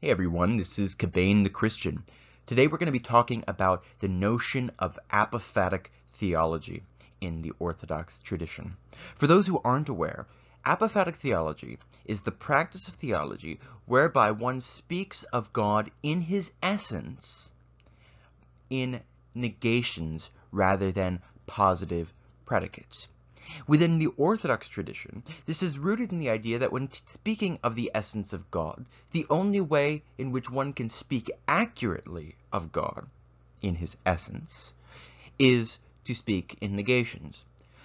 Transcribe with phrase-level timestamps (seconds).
[0.00, 2.04] Hey everyone, this is Cabane the Christian.
[2.46, 6.84] Today we're going to be talking about the notion of apophatic theology
[7.20, 8.76] in the Orthodox tradition.
[9.16, 10.28] For those who aren't aware,
[10.64, 17.50] apophatic theology is the practice of theology whereby one speaks of God in his essence
[18.70, 19.00] in
[19.34, 22.14] negations rather than positive
[22.46, 23.08] predicates.
[23.66, 27.90] Within the Orthodox tradition, this is rooted in the idea that when speaking of the
[27.94, 33.08] essence of God, the only way in which one can speak accurately of God
[33.62, 34.74] in his essence
[35.38, 37.44] is to speak in negations.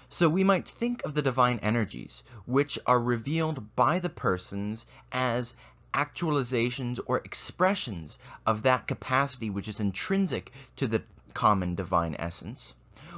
[0.10, 5.56] So we might think of the divine energies, which are revealed by the persons as
[5.94, 12.74] actualizations or expressions of that capacity which is intrinsic to the common divine essence.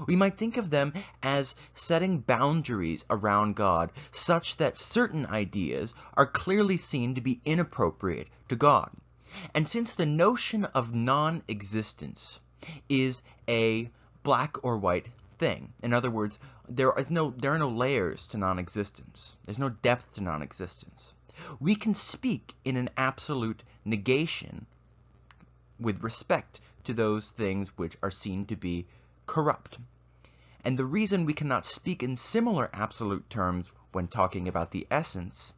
[0.08, 6.26] We might think of them as setting boundaries around God such that certain ideas are
[6.26, 8.92] clearly seen to be inappropriate to God.
[9.54, 12.40] And since the notion of non-existence
[12.88, 13.90] is a
[14.24, 18.38] black or white thing, in other words, there is no there are no layers to
[18.38, 19.36] non-existence.
[19.46, 21.14] There's no depth to non-existence.
[21.60, 24.66] We can speak in an absolute negation
[25.80, 28.88] with respect to those things which are seen to be
[29.28, 29.80] corrupt.
[30.66, 35.54] And the reason we cannot speak in similar absolute terms when talking about the essence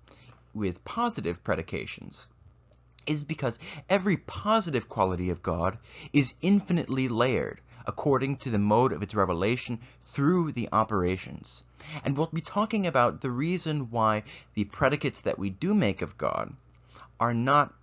[0.53, 2.27] with positive predications
[3.05, 3.57] is because
[3.89, 5.77] every positive quality of God
[6.11, 11.65] is infinitely layered according to the mode of its revelation through the operations.
[12.03, 14.23] And we'll be talking about the reason why
[14.55, 16.53] the predicates that we do make of God
[17.17, 17.73] are not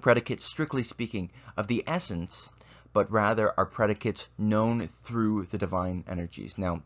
[0.00, 2.50] predicates, strictly speaking, of the essence,
[2.92, 6.58] but rather are predicates known through the divine energies.
[6.58, 6.82] Now,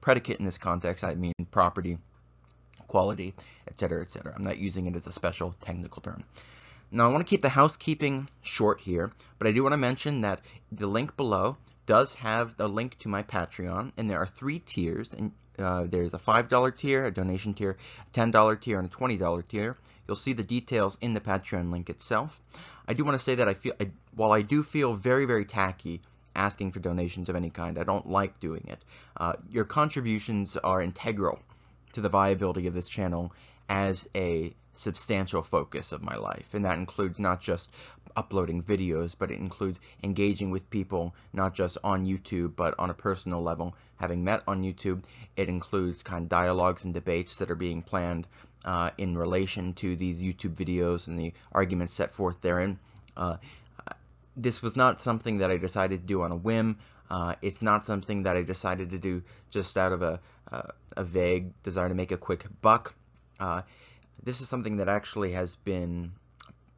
[0.00, 1.98] predicate in this context, I mean property,
[2.86, 3.34] quality,
[3.68, 4.32] etc., etc.
[4.36, 6.24] I'm not using it as a special technical term.
[6.90, 10.20] Now, I want to keep the housekeeping short here, but I do want to mention
[10.20, 14.60] that the link below does have the link to my Patreon, and there are three
[14.60, 17.76] tiers, and uh, there's a $5 tier, a donation tier,
[18.14, 19.76] a $10 tier, and a $20 tier.
[20.06, 22.40] You'll see the details in the Patreon link itself.
[22.86, 25.44] I do want to say that I feel, I, while I do feel very, very
[25.44, 26.00] tacky
[26.34, 28.84] asking for donations of any kind, I don't like doing it.
[29.16, 31.40] Uh, your contributions are integral
[31.94, 33.32] to the viability of this channel
[33.68, 36.54] as a substantial focus of my life.
[36.54, 37.72] And that includes not just
[38.16, 42.94] uploading videos, but it includes engaging with people, not just on YouTube, but on a
[42.94, 43.74] personal level.
[43.96, 45.02] Having met on YouTube,
[45.36, 48.26] it includes kind of dialogues and debates that are being planned
[48.64, 52.78] uh, in relation to these YouTube videos and the arguments set forth therein.
[53.16, 53.36] Uh,
[54.36, 56.78] this was not something that I decided to do on a whim.
[57.08, 60.20] Uh, it's not something that I decided to do just out of a,
[60.96, 62.94] a vague desire to make a quick buck.
[63.38, 63.62] Uh,
[64.22, 66.12] this is something that actually has been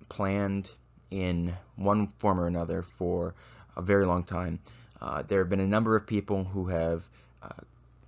[0.09, 0.71] planned
[1.11, 3.35] in one form or another for
[3.77, 4.59] a very long time.
[5.01, 7.09] Uh, there have been a number of people who have
[7.43, 7.49] uh,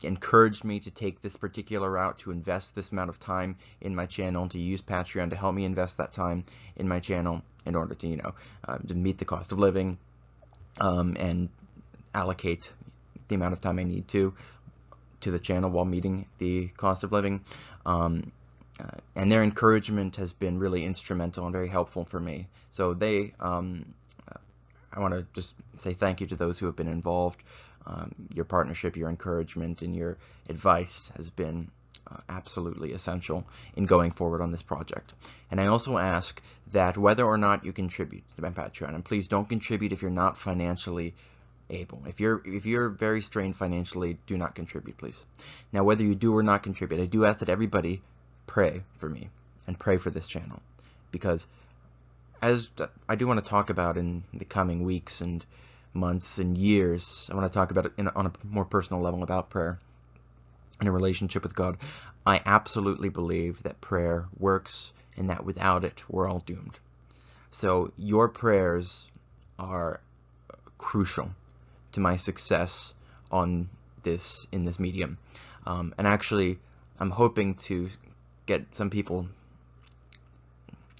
[0.02, 4.06] encouraged me to take this particular route, to invest this amount of time in my
[4.06, 6.44] channel, to use Patreon to help me invest that time
[6.76, 8.34] in my channel in order to, you know,
[8.66, 9.98] uh, to meet the cost of living
[10.80, 11.48] um, and
[12.14, 12.72] allocate
[13.28, 14.34] the amount of time I need to
[15.20, 17.44] to the channel while meeting the cost of living.
[17.84, 18.32] Um,
[18.80, 22.46] uh, and their encouragement has been really instrumental and very helpful for me.
[22.70, 23.94] So they, um,
[24.92, 27.42] I want to just say thank you to those who have been involved.
[27.86, 30.18] Um, your partnership, your encouragement, and your
[30.48, 31.70] advice has been
[32.10, 35.12] uh, absolutely essential in going forward on this project.
[35.50, 36.40] And I also ask
[36.72, 40.10] that whether or not you contribute to my Patreon, and please don't contribute if you're
[40.10, 41.14] not financially
[41.70, 42.02] able.
[42.06, 45.26] If you're if you're very strained financially, do not contribute, please.
[45.72, 48.02] Now, whether you do or not contribute, I do ask that everybody
[48.50, 49.30] pray for me
[49.68, 50.60] and pray for this channel
[51.12, 51.46] because
[52.42, 52.68] as
[53.08, 55.44] I do want to talk about in the coming weeks and
[55.94, 59.22] months and years, I want to talk about it in, on a more personal level
[59.22, 59.78] about prayer
[60.80, 61.76] and a relationship with God.
[62.26, 66.76] I absolutely believe that prayer works and that without it, we're all doomed.
[67.52, 69.08] So your prayers
[69.60, 70.00] are
[70.76, 71.30] crucial
[71.92, 72.94] to my success
[73.30, 73.68] on
[74.02, 75.18] this in this medium.
[75.66, 76.58] Um, and actually,
[76.98, 77.88] I'm hoping to
[78.50, 79.28] get some people.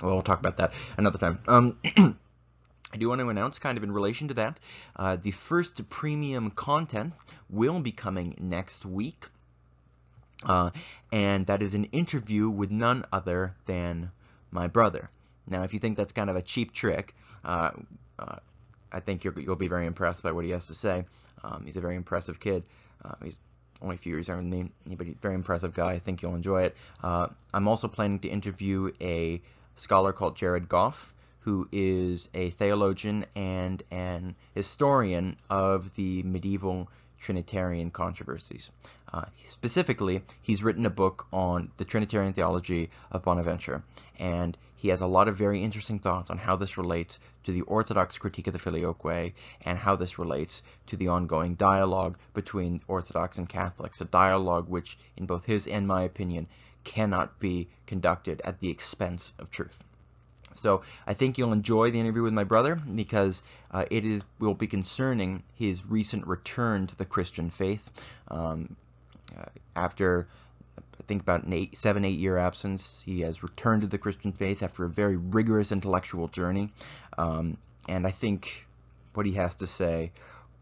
[0.01, 1.41] Well, we'll talk about that another time.
[1.47, 1.79] Um,
[2.93, 4.59] I do want to announce, kind of in relation to that,
[4.97, 7.13] uh, the first premium content
[7.49, 9.27] will be coming next week.
[10.45, 10.71] Uh,
[11.13, 14.11] and that is an interview with none other than
[14.51, 15.11] my brother.
[15.47, 17.15] Now, if you think that's kind of a cheap trick,
[17.45, 17.71] uh,
[18.19, 18.37] uh
[18.93, 21.05] I think you will be very impressed by what he has to say.
[21.45, 22.65] Um, he's a very impressive kid.
[23.05, 23.39] Uh, he's
[23.83, 25.93] only a few years younger than me, but he's a very impressive guy.
[25.93, 26.77] I think you'll enjoy it.
[27.03, 29.41] Uh, I'm also planning to interview a
[29.77, 36.89] scholar called Jared Goff, who is a theologian and an historian of the medieval
[37.21, 38.71] Trinitarian controversies.
[39.13, 43.83] Uh, specifically, he's written a book on the Trinitarian theology of Bonaventure,
[44.19, 47.61] and he has a lot of very interesting thoughts on how this relates to the
[47.63, 49.35] Orthodox critique of the Filioque
[49.67, 54.97] and how this relates to the ongoing dialogue between Orthodox and Catholics, a dialogue which,
[55.19, 56.47] in both his and my opinion,
[56.83, 59.85] cannot be conducted at the expense of truth.
[60.55, 64.55] So I think you'll enjoy the interview with my brother because uh, it is will
[64.55, 67.91] be concerning his recent return to the Christian faith
[68.29, 68.77] um,
[69.39, 69.45] uh,
[69.77, 70.27] after
[71.01, 73.03] I think about an eight, seven, eight year absence.
[73.05, 76.73] He has returned to the Christian faith after a very rigorous intellectual journey,
[77.17, 77.57] um,
[77.89, 78.67] and I think
[79.15, 80.13] what he has to say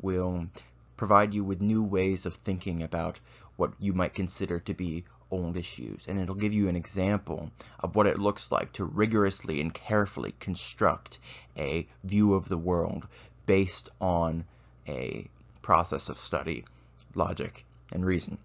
[0.01, 0.47] will
[0.97, 3.19] provide you with new ways of thinking about
[3.57, 7.51] what you might consider to be old issues, and it'll give you an example
[7.81, 11.19] of what it looks like to rigorously and carefully construct
[11.57, 13.07] a view of the world
[13.45, 14.45] based on
[14.87, 15.29] a
[15.63, 16.65] process of study,
[17.15, 18.39] logic, and reason.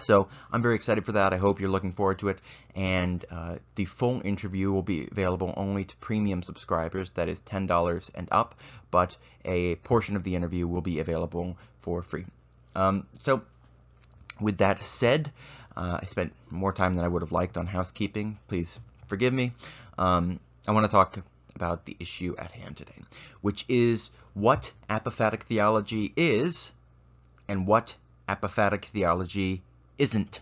[0.00, 1.32] So I'm very excited for that.
[1.32, 2.38] I hope you're looking forward to it.
[2.74, 8.10] And uh, the full interview will be available only to premium subscribers, that is $10
[8.14, 8.56] and up,
[8.90, 12.24] but a portion of the interview will be available for free.
[12.74, 13.42] Um, so
[14.40, 15.30] with that said,
[15.76, 18.38] uh, I spent more time than I would have liked on housekeeping.
[18.48, 19.52] Please forgive me.
[19.98, 21.18] Um, I want to talk
[21.54, 23.00] about the issue at hand today,
[23.42, 26.72] which is what apophatic theology is
[27.48, 27.94] and what
[28.28, 29.62] apophatic theology
[29.98, 30.40] isn't.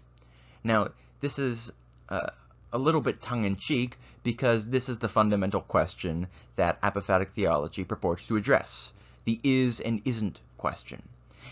[0.64, 0.88] Now,
[1.20, 1.72] this is
[2.08, 2.30] uh,
[2.72, 8.36] a little bit tongue-in-cheek because this is the fundamental question that apophatic theology purports to
[8.36, 8.92] address,
[9.24, 11.02] the is and isn't question.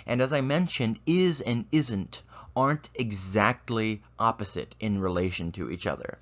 [0.06, 2.22] And as I mentioned, is and isn't
[2.56, 6.18] aren't exactly opposite in relation to each other.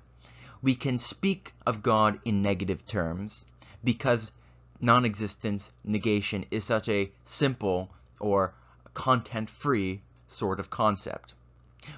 [0.61, 3.45] We can speak of God in negative terms
[3.83, 4.31] because
[4.81, 7.89] non-existence negation is such a simple
[8.19, 8.53] or
[8.93, 11.33] content-free sort of concept.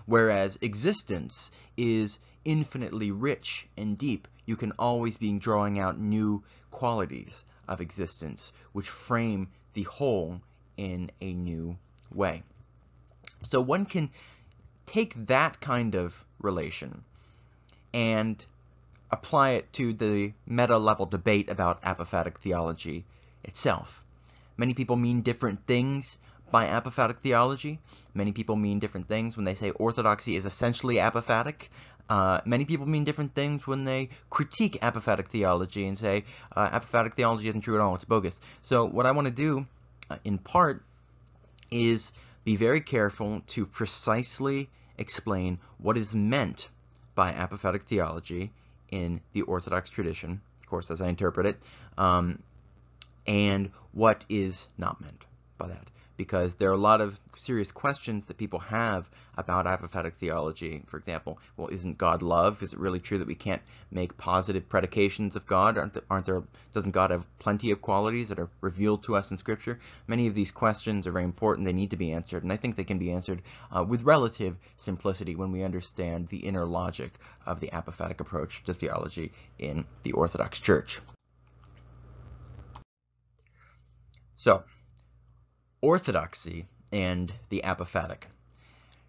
[0.06, 4.28] Whereas existence is infinitely rich and deep.
[4.46, 10.42] You can always be drawing out new qualities of existence which frame the whole
[10.78, 11.78] in a new
[12.14, 12.44] way.
[13.44, 14.10] So one can
[14.86, 17.04] take that kind of relation
[17.94, 18.44] and
[19.12, 23.06] apply it to the meta-level debate about apophatic theology
[23.44, 24.04] itself.
[24.58, 26.18] Many people mean different things
[26.52, 27.80] by apophatic theology.
[28.14, 31.70] Many people mean different things when they say orthodoxy is essentially apophatic.
[32.10, 36.26] Uh, many people mean different things when they critique apophatic theology and say
[36.56, 38.40] uh, apophatic theology isn't true at all, it's bogus.
[38.64, 39.66] So what I want to do,
[40.10, 40.84] uh, in part,
[41.72, 42.12] is
[42.44, 46.70] be very careful to precisely explain what is meant
[47.16, 48.52] by apophatic theology
[48.90, 51.58] in the Orthodox tradition, of course, as I interpret it,
[51.98, 52.40] um,
[53.26, 55.24] and what is not meant
[55.58, 60.14] by that because there are a lot of serious questions that people have about apophatic
[60.14, 60.84] theology.
[60.86, 62.62] For example, well, isn't God love?
[62.62, 65.80] Is it really true that we can't make positive predications of God?
[65.80, 69.32] Aren't there, aren't there doesn't God have plenty of qualities that are revealed to us
[69.32, 69.80] in Scripture?
[70.06, 71.66] Many of these questions are very important.
[71.66, 73.42] They need to be answered, and I think they can be answered
[73.76, 77.14] uh, with relative simplicity when we understand the inner logic
[77.48, 81.02] of the apophatic approach to theology in the Orthodox Church.
[84.36, 84.64] So,
[85.82, 88.24] orthodoxy and the apophatic.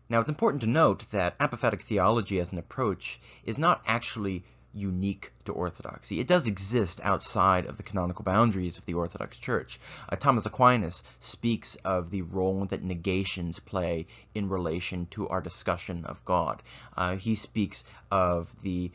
[0.08, 5.32] Now, it's important to note that apophatic theology as an approach is not actually unique
[5.44, 6.18] to orthodoxy.
[6.20, 9.78] It does exist outside of the canonical boundaries of the Orthodox Church.
[10.08, 16.04] Uh, Thomas Aquinas speaks of the role that negations play in relation to our discussion
[16.04, 16.62] of God.
[16.96, 18.90] Uh, he speaks of the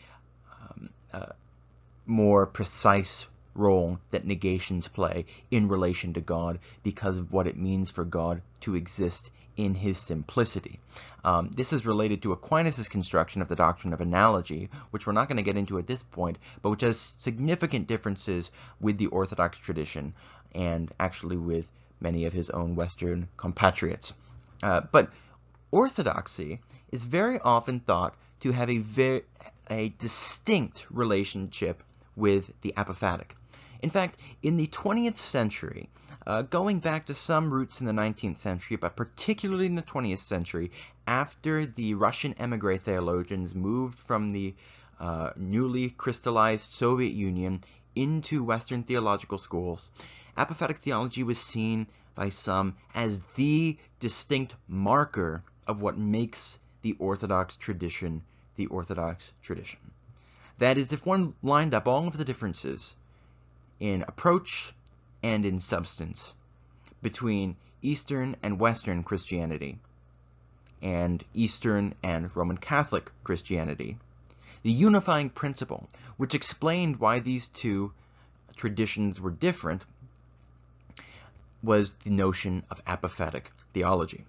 [0.61, 1.25] um, uh,
[2.05, 3.27] more precise
[3.57, 8.41] role that negations play in relation to God because of what it means for God
[8.61, 10.79] to exist in his simplicity.
[11.25, 15.27] Um, this is related to Aquinas' construction of the doctrine of analogy, which we're not
[15.27, 19.57] going to get into at this point, but which has significant differences with the Orthodox
[19.57, 20.13] tradition
[20.53, 21.67] and actually with
[21.99, 24.13] many of his own Western compatriots.
[24.61, 25.11] Uh, but
[25.71, 26.59] orthodoxy
[26.91, 29.23] is very often thought to have a
[29.69, 31.83] a distinct relationship
[32.15, 33.31] with the apophatic.
[33.79, 35.89] In fact, in the 20th century,
[36.25, 40.17] uh, going back to some roots in the 19th century, but particularly in the 20th
[40.17, 40.71] century,
[41.05, 44.55] after the Russian emigre theologians moved from the
[44.99, 47.63] uh, newly crystallized Soviet Union
[47.95, 49.91] into Western theological schools,
[50.35, 57.55] apophatic theology was seen by some as the distinct marker of what makes the Orthodox
[57.55, 58.23] tradition
[58.55, 59.79] the Orthodox tradition.
[60.57, 62.95] That is, if one lined up all of the differences
[63.79, 64.73] in approach
[65.21, 66.35] and in substance
[67.01, 69.77] between Eastern and Western Christianity
[70.81, 73.97] and Eastern and Roman Catholic Christianity,
[74.63, 77.93] the unifying principle which explained why these two
[78.55, 79.85] traditions were different
[81.61, 84.25] was the notion of apophatic theology.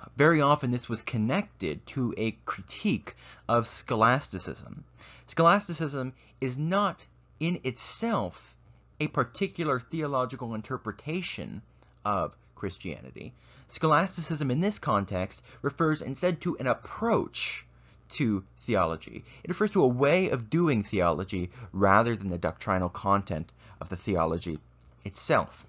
[0.00, 3.14] Uh, very often this was connected to a critique
[3.48, 4.84] of scholasticism.
[5.26, 7.06] Scholasticism is not
[7.38, 8.56] in itself
[9.00, 11.62] a particular theological interpretation
[12.04, 13.32] of Christianity.
[13.68, 17.64] Scholasticism in this context refers instead to an approach
[18.10, 19.24] to theology.
[19.42, 23.96] It refers to a way of doing theology rather than the doctrinal content of the
[23.96, 24.58] theology
[25.04, 25.66] itself.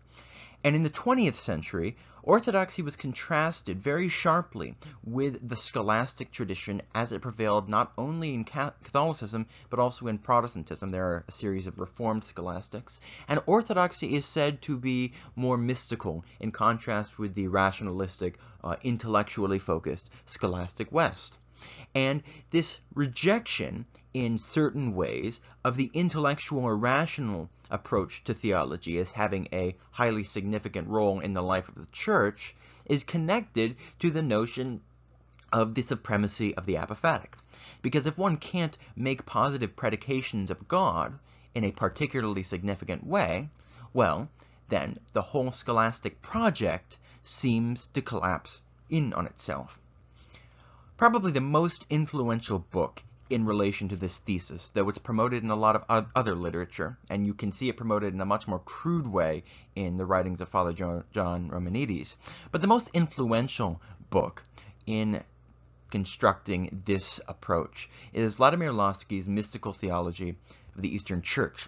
[0.63, 7.11] And in the 20th century, orthodoxy was contrasted very sharply with the scholastic tradition as
[7.11, 10.89] it prevailed not only in Catholicism but also in Protestantism.
[10.89, 12.99] There are a series of reformed scholastics.
[13.27, 19.59] And orthodoxy is said to be more mystical in contrast with the rationalistic, uh, intellectually
[19.59, 21.37] focused scholastic West.
[21.93, 29.11] And this rejection in certain ways of the intellectual or rational approach to theology as
[29.11, 32.53] having a highly significant role in the life of the church
[32.85, 34.81] is connected to the notion
[35.53, 37.33] of the supremacy of the apophatic.
[37.81, 41.17] Because if one can't make positive predications of God
[41.55, 43.49] in a particularly significant way,
[43.93, 44.29] well,
[44.69, 49.79] then the whole scholastic project seems to collapse in on itself.
[50.97, 55.55] Probably the most influential book in relation to this thesis, though it's promoted in a
[55.55, 59.07] lot of other literature, and you can see it promoted in a much more crude
[59.07, 59.43] way
[59.75, 62.15] in the writings of Father John Romanides.
[62.51, 64.43] But the most influential book
[64.85, 65.23] in
[65.89, 70.35] constructing this approach is Vladimir Lossky's Mystical Theology
[70.75, 71.67] of the Eastern Church.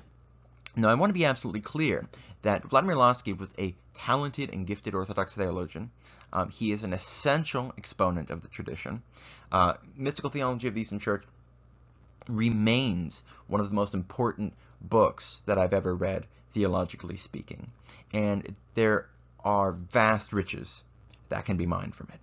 [0.76, 2.08] Now, I want to be absolutely clear
[2.42, 5.92] that Vladimir Lossky was a talented and gifted Orthodox theologian.
[6.32, 9.04] Um, he is an essential exponent of the tradition.
[9.52, 11.24] Uh, mystical Theology of the Eastern Church
[12.28, 17.68] remains one of the most important books that I've ever read, theologically speaking.
[18.14, 19.08] And there
[19.44, 20.84] are vast riches
[21.30, 22.20] that can be mined from it.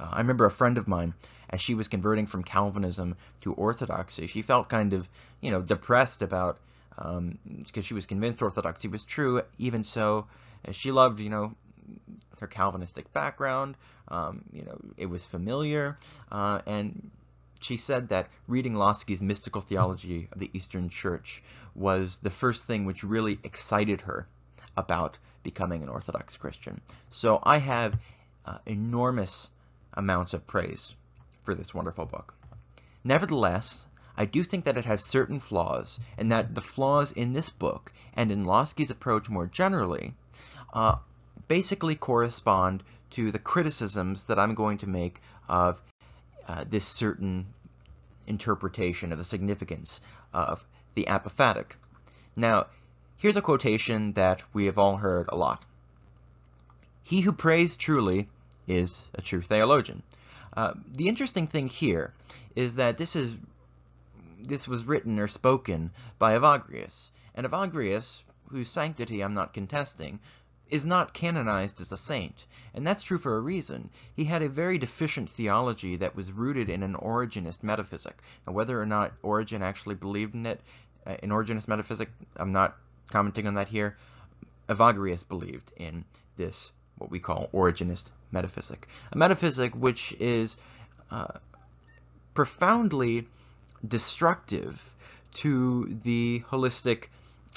[0.00, 1.14] Uh, I remember a friend of mine,
[1.50, 5.08] as she was converting from Calvinism to Orthodoxy, she felt kind of,
[5.40, 6.58] you know, depressed about
[6.98, 9.42] um, because she was convinced orthodoxy was true.
[9.58, 10.26] Even so,
[10.72, 11.54] she loved, you know,
[12.40, 13.76] her Calvinistic background.
[14.08, 15.98] Um, you know, it was familiar,
[16.32, 17.10] uh, and
[17.60, 21.42] she said that reading Lossky's mystical theology of the Eastern Church
[21.74, 24.26] was the first thing which really excited her
[24.76, 26.80] about becoming an Orthodox Christian.
[27.10, 27.98] So I have
[28.44, 29.50] uh, enormous
[29.94, 30.94] amounts of praise
[31.42, 32.34] for this wonderful book.
[33.04, 33.86] Nevertheless,
[34.16, 37.92] I do think that it has certain flaws, and that the flaws in this book
[38.14, 40.14] and in Lossky's approach more generally
[40.72, 40.96] uh,
[41.46, 45.80] basically correspond to the criticisms that I'm going to make of
[46.48, 47.46] uh, this certain
[48.26, 50.00] interpretation of the significance
[50.32, 50.64] of
[50.94, 51.72] the apophatic.
[52.34, 52.66] Now,
[53.16, 55.64] here's a quotation that we have all heard a lot.
[57.02, 58.28] He who prays truly
[58.66, 60.02] is a true theologian.
[60.56, 62.12] Uh, the interesting thing here
[62.54, 63.36] is that this is
[64.40, 70.20] this was written or spoken by Evagrius, and Evagrius, whose sanctity I'm not contesting,
[70.70, 73.90] is not canonized as a saint, and that's true for a reason.
[74.14, 78.16] He had a very deficient theology that was rooted in an Origenist metaphysic.
[78.46, 80.60] Now, whether or not Origen actually believed in it,
[81.06, 82.76] uh, in Origenist metaphysic, I'm not
[83.10, 83.96] commenting on that here.
[84.68, 86.04] Evagrius believed in
[86.36, 88.86] this, what we call Origenist metaphysic.
[89.12, 90.56] A metaphysic which is
[91.10, 91.38] uh,
[92.34, 93.26] profoundly
[93.86, 94.94] destructive
[95.32, 97.06] to the holistic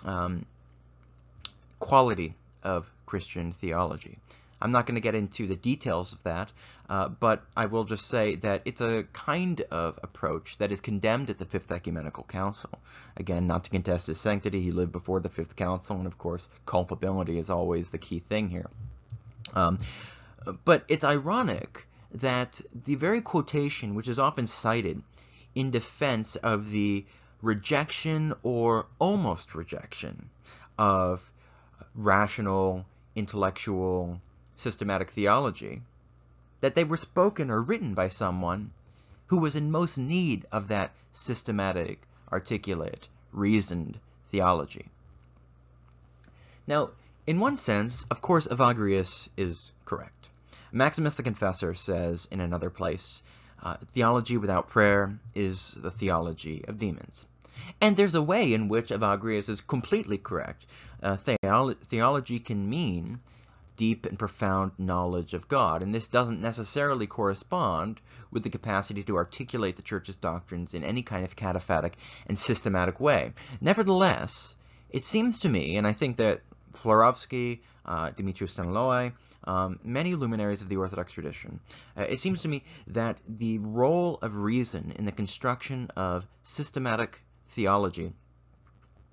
[0.05, 0.45] um,
[1.79, 4.17] quality of Christian theology.
[4.61, 6.49] I'm not going to get into the details of that,
[6.89, 11.29] uh, but I will just say that it's a kind of approach that is condemned
[11.29, 12.79] at the Fifth Ecumenical Council.
[13.17, 16.47] Again, not to contest his sanctity, he lived before the Fifth Council, and of course,
[16.65, 18.69] culpability is always the key thing here.
[19.53, 19.79] Um,
[20.63, 25.03] but it's ironic that the very quotation which is often cited
[25.53, 27.05] in defense of the
[27.41, 30.29] rejection or almost rejection
[30.77, 31.29] of
[31.95, 34.21] rational, intellectual,
[34.57, 35.81] systematic theology,
[36.61, 38.71] that they were spoken or written by someone
[39.27, 42.01] who was in most need of that systematic,
[42.31, 43.99] articulate, reasoned
[44.29, 44.85] theology.
[46.67, 46.91] Now,
[47.27, 50.29] in one sense, of course, Evagrius is correct.
[50.71, 53.21] Maximus the Confessor says in another place
[53.63, 57.25] uh, theology without prayer is the theology of demons.
[57.79, 60.65] And there's a way in which Evagrius is completely correct.
[61.01, 63.19] Uh, theolo theology can mean
[63.77, 67.99] deep and profound knowledge of God, and this doesn't necessarily correspond
[68.29, 71.93] with the capacity to articulate the Church's doctrines in any kind of cataphatic
[72.27, 73.33] and systematic way.
[73.59, 74.55] Nevertheless,
[74.91, 76.41] it seems to me, and I think that
[76.73, 79.13] Florovsky, uh, Staniloae,
[79.45, 81.59] um, many luminaries of the Orthodox tradition,
[81.97, 87.23] uh, it seems to me that the role of reason in the construction of systematic
[87.51, 88.13] theology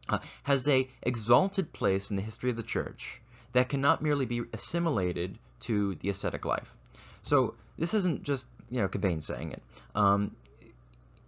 [0.09, 3.21] uh, has a exalted place in the history of the Church
[3.53, 6.77] that cannot merely be assimilated to the ascetic life.
[7.23, 9.63] So this isn't just, you know, Cobain saying it.
[9.95, 10.35] Um,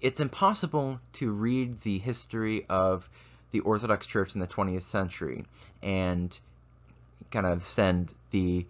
[0.00, 3.08] it's impossible to read the history of
[3.50, 5.44] the Orthodox Church in the 20th century
[5.82, 6.38] and
[7.30, 8.66] kind of send the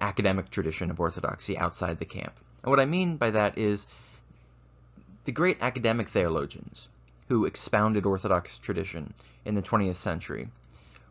[0.00, 2.32] academic tradition of Orthodoxy outside the camp.
[2.62, 3.86] And what I mean by that is
[5.24, 6.88] the great academic theologians
[7.28, 9.14] who expounded Orthodox tradition
[9.44, 10.48] in the 20th century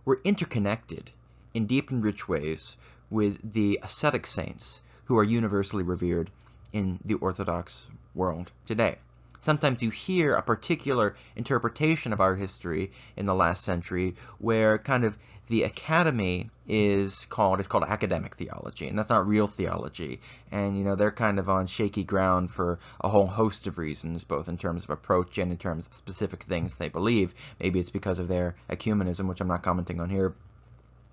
[0.05, 1.11] were interconnected
[1.53, 2.77] in deep and rich ways
[3.09, 6.29] with the ascetic saints who are universally revered
[6.73, 8.97] in the Orthodox world today.
[9.39, 15.05] Sometimes you hear a particular interpretation of our history in the last century where kind
[15.05, 20.19] of the academy is called it's called academic theology and that's not real theology.
[20.51, 24.23] And you know they're kind of on shaky ground for a whole host of reasons
[24.23, 27.33] both in terms of approach and in terms of specific things they believe.
[27.59, 30.33] Maybe it's because of their ecumenism which I'm not commenting on here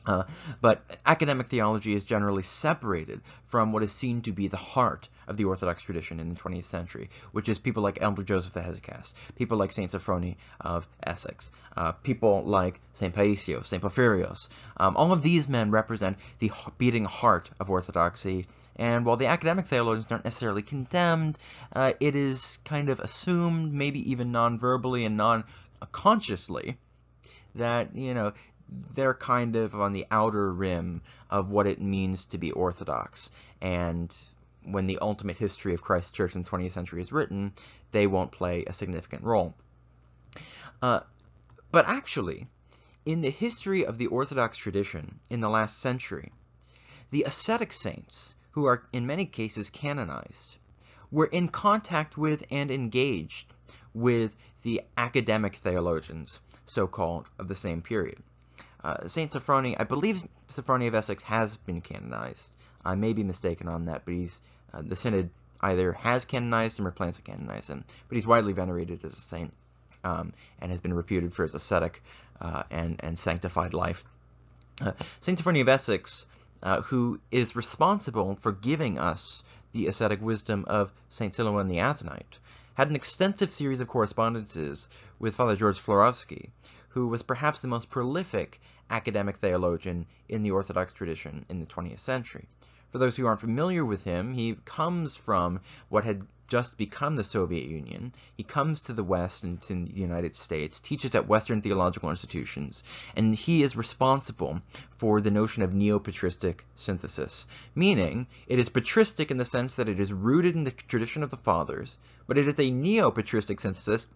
[0.07, 0.25] uh,
[0.61, 5.37] but academic theology is generally separated from what is seen to be the heart of
[5.37, 9.15] the Orthodox tradition in the 20th century, which is people like Elder Joseph the Hesychast,
[9.37, 14.49] people like Saint Sophrony of Essex, uh, people like Saint Paisios, Saint Porphyrios.
[14.77, 19.67] Um, all of these men represent the beating heart of Orthodoxy, and while the academic
[19.67, 21.39] theologians aren't necessarily condemned,
[21.75, 26.79] uh, it is kind of assumed, maybe even non-verbally and non-consciously,
[27.55, 28.33] that, you know,
[28.95, 33.31] they're kind of on the outer rim of what it means to be Orthodox.
[33.61, 34.15] And
[34.65, 37.53] when the ultimate history of Christ's Church in the 20th century is written,
[37.91, 39.55] they won't play a significant role.
[40.81, 41.01] Uh,
[41.71, 42.47] but actually,
[43.05, 46.33] in the history of the Orthodox tradition in the last century,
[47.11, 50.57] the ascetic saints, who are in many cases canonized,
[51.11, 53.53] were in contact with and engaged
[53.95, 58.23] with the academic theologians, so-called, of the same period.
[58.85, 62.57] Uh, Saint Sophrony, I believe Sophrony of Essex has been canonized.
[62.85, 64.41] I may be mistaken on that, but he's
[64.75, 67.85] uh, the Synod either has canonized him or plans to canonize him.
[68.09, 69.53] But he's widely venerated as a saint
[70.03, 72.03] um, and has been reputed for his ascetic
[72.41, 74.05] uh, and, and sanctified life.
[74.81, 76.27] Uh, saint Sophrony of Essex,
[76.63, 82.39] uh, who is responsible for giving us the ascetic wisdom of Saint Silouan the Athonite,
[82.75, 86.51] had an extensive series of correspondences with Father George Florovsky,
[86.89, 91.99] who was perhaps the most prolific academic theologian in the Orthodox tradition in the 20th
[91.99, 92.47] century.
[92.91, 97.25] For those who aren't familiar with him, he comes from what had just become the
[97.25, 98.13] Soviet Union.
[98.37, 102.85] He comes to the West and to the United States, teaches at Western theological institutions,
[103.17, 104.61] and he is responsible
[104.99, 109.99] for the notion of neo-patristic synthesis, meaning it is patristic in the sense that it
[109.99, 114.07] is rooted in the tradition of the fathers, but it is a neo-patristic synthesis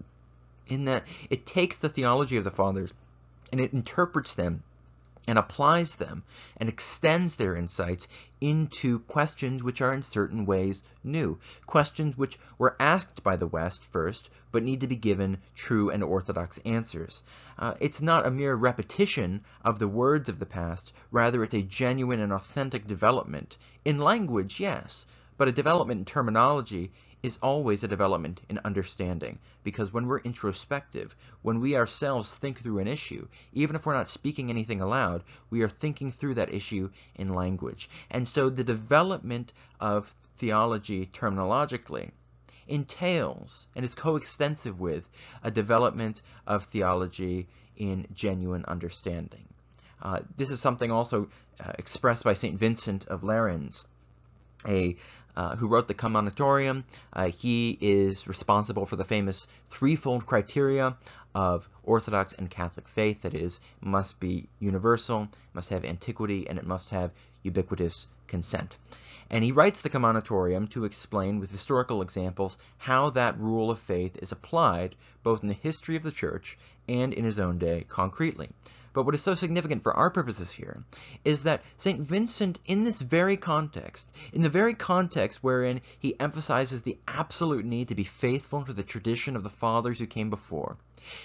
[0.67, 2.93] in that it takes the theology of the fathers
[3.51, 4.63] and it interprets them
[5.27, 6.23] and applies them
[6.59, 8.07] and extends their insights
[8.41, 13.85] into questions which are in certain ways new, questions which were asked by the West
[13.85, 17.23] first, but need to be given true and orthodox answers.
[17.59, 21.63] Uh, it's not a mere repetition of the words of the past, rather it's a
[21.63, 23.57] genuine and authentic development.
[23.85, 26.93] In language, yes, but a development in terminology
[27.27, 29.41] is always a development in understanding.
[29.65, 34.09] Because when we're introspective, when we ourselves think through an issue, even if we're not
[34.09, 37.91] speaking anything aloud, we are thinking through that issue in language.
[38.13, 42.13] And so the development of theology terminologically
[42.69, 45.09] entails and is coextensive with
[45.43, 49.49] a development of theology in genuine understanding.
[50.01, 52.57] Uh, this is something also uh, expressed by St.
[52.57, 53.85] Vincent of Lerins,
[54.69, 54.97] a
[55.37, 56.85] uh, who wrote the Commonitorium.
[57.13, 60.97] Uh, he is responsible for the famous threefold criteria
[61.35, 66.67] of Orthodox and Catholic faith, that is, must be universal, must have antiquity, and it
[66.67, 67.11] must have
[67.43, 68.77] ubiquitous consent.
[69.29, 74.17] And he writes the Commonitorium to explain with historical examples how that rule of faith
[74.23, 76.57] is applied both in the history of the Church
[76.89, 78.51] and in his own day concretely.
[78.97, 80.83] But what is so significant for our purposes here
[81.23, 82.01] is that St.
[82.01, 87.89] Vincent, in this very context, in the very context wherein he emphasizes the absolute need
[87.89, 90.79] to be faithful to the tradition of the fathers who came before,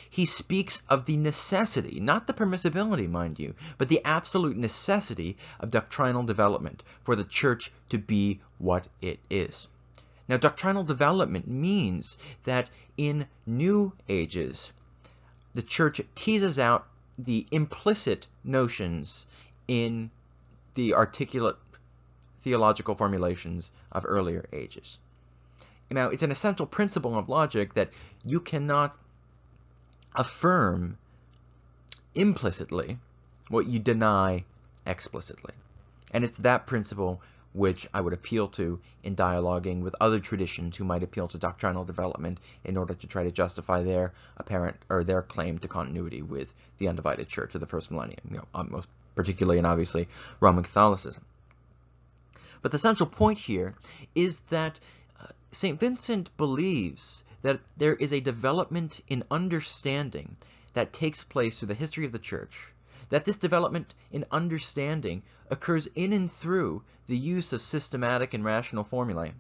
[0.10, 5.72] he speaks of the necessity, not the permissibility, mind you, but the absolute necessity of
[5.72, 9.70] doctrinal development for the church to be what it is.
[10.28, 14.74] Now, doctrinal development means that in new ages,
[15.54, 16.86] the church teases out
[17.24, 19.28] the implicit notions
[19.68, 20.10] in
[20.76, 21.58] the articulate
[22.44, 25.00] theological formulations of earlier ages.
[25.90, 27.90] Now, it's an essential principle of logic that
[28.24, 28.98] you cannot
[30.16, 30.98] affirm
[32.16, 32.98] implicitly
[33.50, 34.46] what you deny
[34.86, 35.54] explicitly.
[36.12, 37.22] And it's that principle
[37.54, 41.84] which I would appeal to in dialoguing with other traditions who might appeal to doctrinal
[41.84, 46.54] development in order to try to justify their apparent or their claim to continuity with
[46.78, 50.08] the undivided church of the first millennium, you know, um, most particularly and obviously
[50.40, 51.24] Roman Catholicism.
[52.62, 53.74] But the central point here
[54.16, 54.80] is that
[55.20, 55.80] uh, St.
[55.80, 60.38] Vincent believes that there is a development in understanding
[60.74, 62.72] that takes place through the history of the church
[63.12, 68.84] that this development in understanding occurs in and through the use of systematic and rational
[68.84, 69.34] formulae.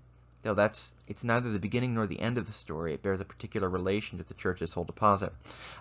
[0.43, 2.93] Though that's it's neither the beginning nor the end of the story.
[2.93, 5.33] It bears a particular relation to the church's whole deposit.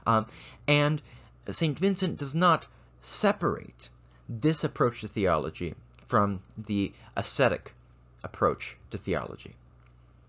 [0.07, 0.26] Um,
[0.66, 1.03] and
[1.50, 1.79] St.
[1.79, 2.66] Vincent does not
[3.00, 3.88] separate
[4.29, 5.74] this approach to theology
[6.07, 7.74] from the ascetic
[8.22, 9.57] approach to theology.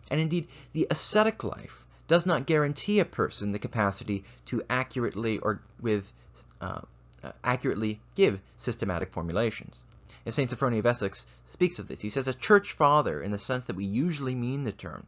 [0.09, 5.61] And indeed, the ascetic life does not guarantee a person the capacity to accurately or
[5.79, 6.11] with
[6.59, 6.81] uh,
[7.23, 9.83] uh, accurately give systematic formulations.
[10.25, 10.49] And St.
[10.49, 12.01] Sophronia of Essex speaks of this.
[12.01, 15.07] He says, A church father, in the sense that we usually mean the term,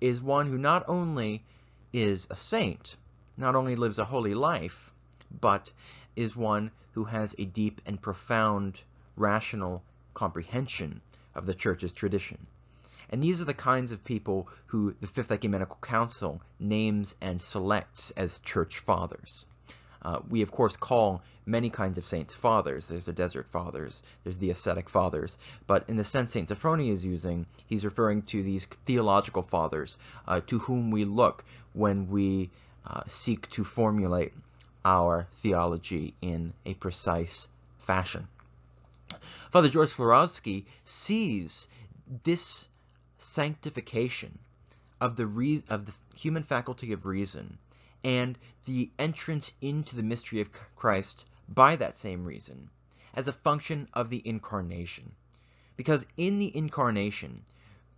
[0.00, 1.44] is one who not only
[1.92, 2.96] is a saint,
[3.36, 4.92] not only lives a holy life,
[5.40, 5.70] but
[6.16, 8.80] is one who has a deep and profound
[9.16, 9.82] rational
[10.14, 11.00] comprehension
[11.34, 12.46] of the church's tradition.
[13.08, 18.10] And these are the kinds of people who the Fifth Ecumenical Council names and selects
[18.12, 19.46] as church fathers.
[20.04, 22.86] Uh, we, of course, call many kinds of saints fathers.
[22.86, 25.38] There's the desert fathers, there's the ascetic fathers.
[25.66, 26.48] But in the sense St.
[26.48, 32.08] Sophronia is using, he's referring to these theological fathers uh, to whom we look when
[32.08, 32.50] we
[32.86, 34.32] uh, seek to formulate
[34.84, 38.26] our theology in a precise fashion.
[39.50, 41.68] Father George Florovsky sees
[42.24, 42.66] this
[43.18, 44.38] sanctification
[45.00, 47.58] of the, of the human faculty of reason
[48.04, 52.70] and the entrance into the mystery of Christ by that same reason
[53.14, 55.12] as a function of the incarnation.
[55.76, 57.42] Because in the incarnation,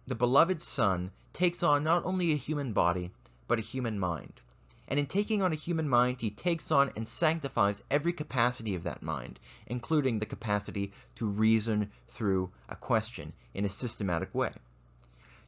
[0.06, 3.10] the beloved Son takes on not only a human body,
[3.46, 4.40] but a human mind.
[4.86, 8.82] And in taking on a human mind, he takes on and sanctifies every capacity of
[8.82, 14.52] that mind, including the capacity to reason through a question in a systematic way.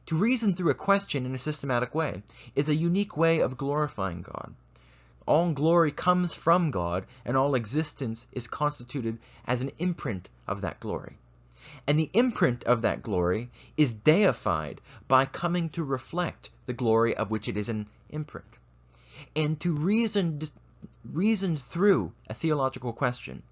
[0.07, 2.23] To reason through a question in a systematic way
[2.55, 4.55] is a unique way of glorifying God.
[5.25, 10.79] All glory comes from God, and all existence is constituted as an imprint of that
[10.79, 11.17] glory.
[11.85, 17.29] And the imprint of that glory is deified by coming to reflect the glory of
[17.29, 18.47] which it is an imprint.
[19.35, 20.41] And to reason,
[21.03, 23.43] reason through a theological question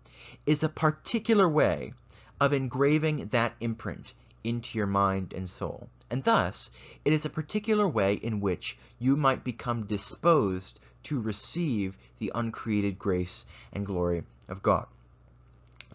[0.45, 1.91] is a particular way
[2.39, 4.13] of engraving that imprint
[4.45, 5.89] into your mind and soul.
[6.09, 6.69] And thus,
[7.03, 12.99] it is a particular way in which you might become disposed to receive the uncreated
[12.99, 14.87] grace and glory of God.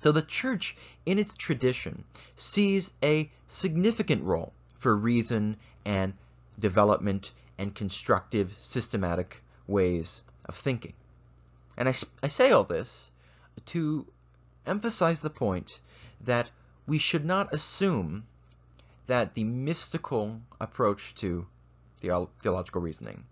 [0.00, 6.14] So the church, in its tradition, sees a significant role for reason and
[6.58, 10.94] development and constructive, systematic ways of thinking.
[11.76, 13.10] And I, I say all this
[13.66, 14.06] to
[14.66, 15.80] emphasize the point
[16.22, 16.50] that
[16.86, 18.26] we should not assume
[19.10, 21.44] that the mystical approach to
[22.00, 23.24] theological reasoning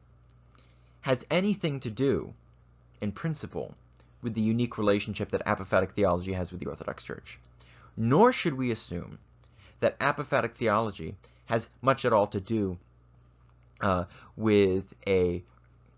[1.02, 2.34] has anything to do,
[3.00, 3.72] in principle,
[4.20, 7.38] with the unique relationship that apophatic theology has with the Orthodox Church.
[7.96, 9.20] Nor should we assume
[9.78, 11.14] that apophatic theology
[11.46, 12.76] has much at all to do
[13.80, 15.44] uh, with a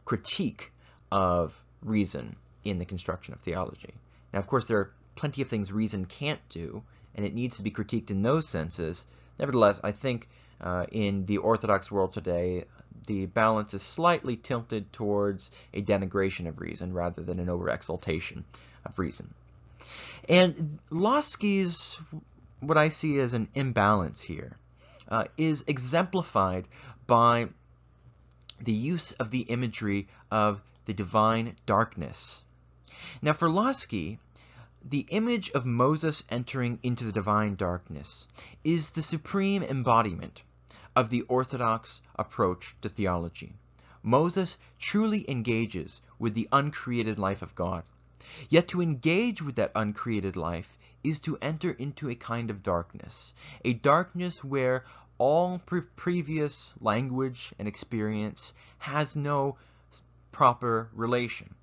[0.05, 0.73] critique
[1.11, 3.95] of reason in the construction of theology.
[4.35, 6.83] Now, of course, there are plenty of things reason can't do,
[7.15, 9.07] and it needs to be critiqued in those senses,
[9.41, 10.29] Nevertheless, I think
[10.61, 12.67] uh, in the Orthodox world today,
[13.07, 18.45] the balance is slightly tilted towards a denigration of reason rather than an over-exaltation
[18.85, 19.33] of reason.
[20.29, 21.99] And Lossky's,
[22.61, 24.59] what I see as an imbalance here,
[25.09, 26.69] uh, is exemplified
[27.07, 27.49] by
[28.61, 32.45] the use of the imagery of the divine darkness.
[33.23, 34.19] Now, for Lossky,
[34.83, 38.27] the image of Moses entering into the divine darkness
[38.65, 40.43] is the supreme embodiment
[40.97, 43.55] of the orthodox approach to theology,
[44.03, 47.85] Moses truly engages with the uncreated life of God.
[48.49, 53.35] Yet to engage with that uncreated life is to enter into a kind of darkness,
[53.65, 54.85] a darkness where
[55.19, 59.59] all pre previous language and experience has no
[60.33, 61.55] proper relation.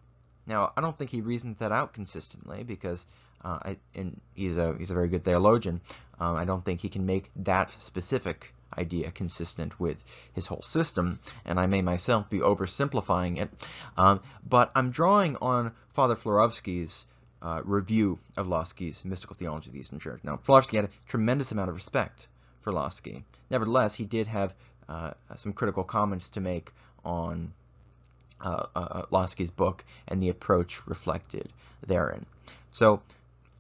[0.47, 3.05] Now, I don't think he reasons that out consistently because
[3.43, 5.81] uh, I, and he's a he's a very good theologian.
[6.19, 9.97] Um, I don't think he can make that specific idea consistent with
[10.33, 13.49] his whole system, and I may myself be oversimplifying it.
[13.97, 17.05] Um, but I'm drawing on Father Florovsky's
[17.41, 20.21] uh, review of Lossky's mystical theology of the Eastern Church.
[20.23, 22.27] Now, Florovsky had a tremendous amount of respect
[22.62, 23.23] for Lossky.
[23.49, 24.53] Nevertheless, he did have
[24.89, 26.71] uh, some critical comments to make
[27.05, 27.53] on
[28.41, 31.52] uh, uh, uh Lossky's book and the approach reflected
[31.86, 32.26] therein.
[32.71, 33.02] So,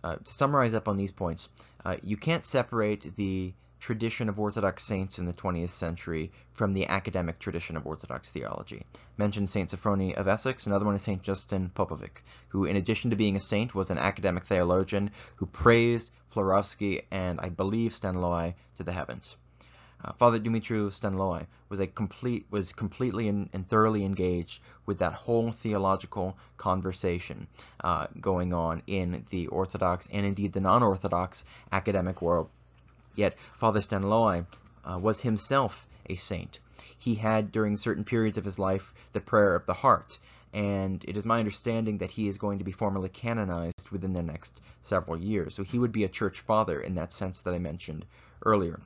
[0.03, 1.49] uh, to summarize up on these points,
[1.83, 6.87] uh, you can't separate the tradition of Orthodox saints in the 20th century from the
[6.87, 8.83] academic tradition of Orthodox theology.
[9.17, 9.69] Mentioned St.
[9.69, 11.21] Sophrony of Essex, another one is St.
[11.21, 16.11] Justin Popovic, who in addition to being a saint was an academic theologian who praised
[16.33, 19.35] Florovsky and I believe Staniloae to the heavens.
[20.07, 25.11] Uh, Father Dumitru Staniloae was a complete was completely and, and, thoroughly engaged with that
[25.11, 27.45] whole theological conversation
[27.83, 31.43] uh, going on in the Orthodox and indeed the non-Orthodox
[31.73, 32.49] academic world.
[33.15, 34.45] Yet Father Staniloae
[34.85, 36.61] uh, was himself a saint.
[36.97, 40.19] He had, during certain periods of his life, the prayer of the heart,
[40.53, 44.23] and it is my understanding that he is going to be formally canonized within the
[44.23, 45.53] next several years.
[45.53, 48.05] So he would be a church father in that sense that I mentioned
[48.45, 48.79] earlier.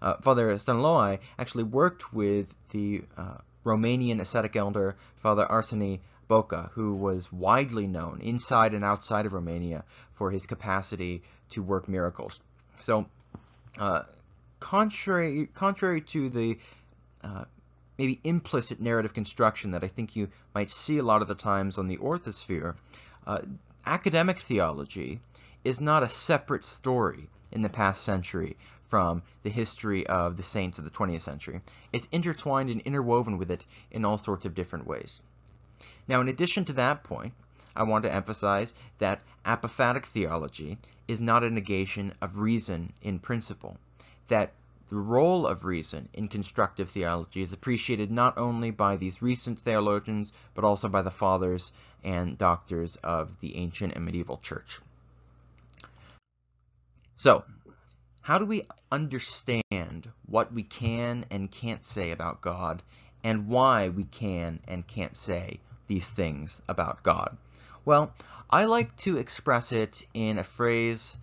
[0.00, 6.94] Uh, Father Staniloae actually worked with the uh, Romanian ascetic elder, Father Arsenie Boca, who
[6.94, 9.84] was widely known inside and outside of Romania
[10.14, 12.40] for his capacity to work miracles.
[12.80, 13.06] So
[13.78, 14.02] uh,
[14.60, 16.58] contrary, contrary to the
[17.24, 17.44] uh,
[17.98, 21.78] maybe implicit narrative construction that I think you might see a lot of the times
[21.78, 22.76] on the orthosphere,
[23.26, 23.40] uh,
[23.84, 25.20] academic theology
[25.64, 28.56] is not a separate story in the past century
[28.88, 31.60] from the history of the saints of the 20th century.
[31.92, 35.22] It's intertwined and interwoven with it in all sorts of different ways.
[36.08, 37.34] Now, in addition to that point,
[37.76, 43.76] I want to emphasize that apophatic theology is not a negation of reason in principle,
[44.28, 44.52] that
[44.88, 50.32] the role of reason in constructive theology is appreciated not only by these recent theologians,
[50.54, 51.72] but also by the fathers
[52.02, 54.80] and doctors of the ancient and medieval church.
[57.16, 57.44] So,
[58.28, 58.62] how do we
[58.92, 62.82] understand what we can and can't say about God,
[63.24, 67.38] and why we can and can't say these things about God?
[67.86, 68.12] Well,
[68.50, 71.16] I like to express it in a phrase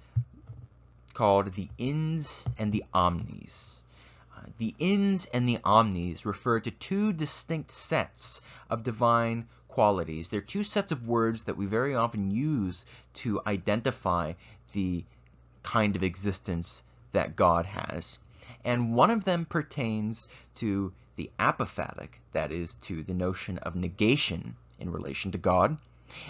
[1.13, 3.83] called the ins and the omnis.
[4.35, 10.29] Uh, the ins and the omnis refer to two distinct sets of divine qualities.
[10.29, 12.83] They're two sets of words that we very often use
[13.21, 14.33] to identify
[14.73, 15.05] the
[15.61, 16.83] kind of existence
[17.15, 18.19] that God has.
[18.63, 24.55] And one of them pertains to the apophatic, that is, to the notion of negation
[24.79, 25.77] in relation to God,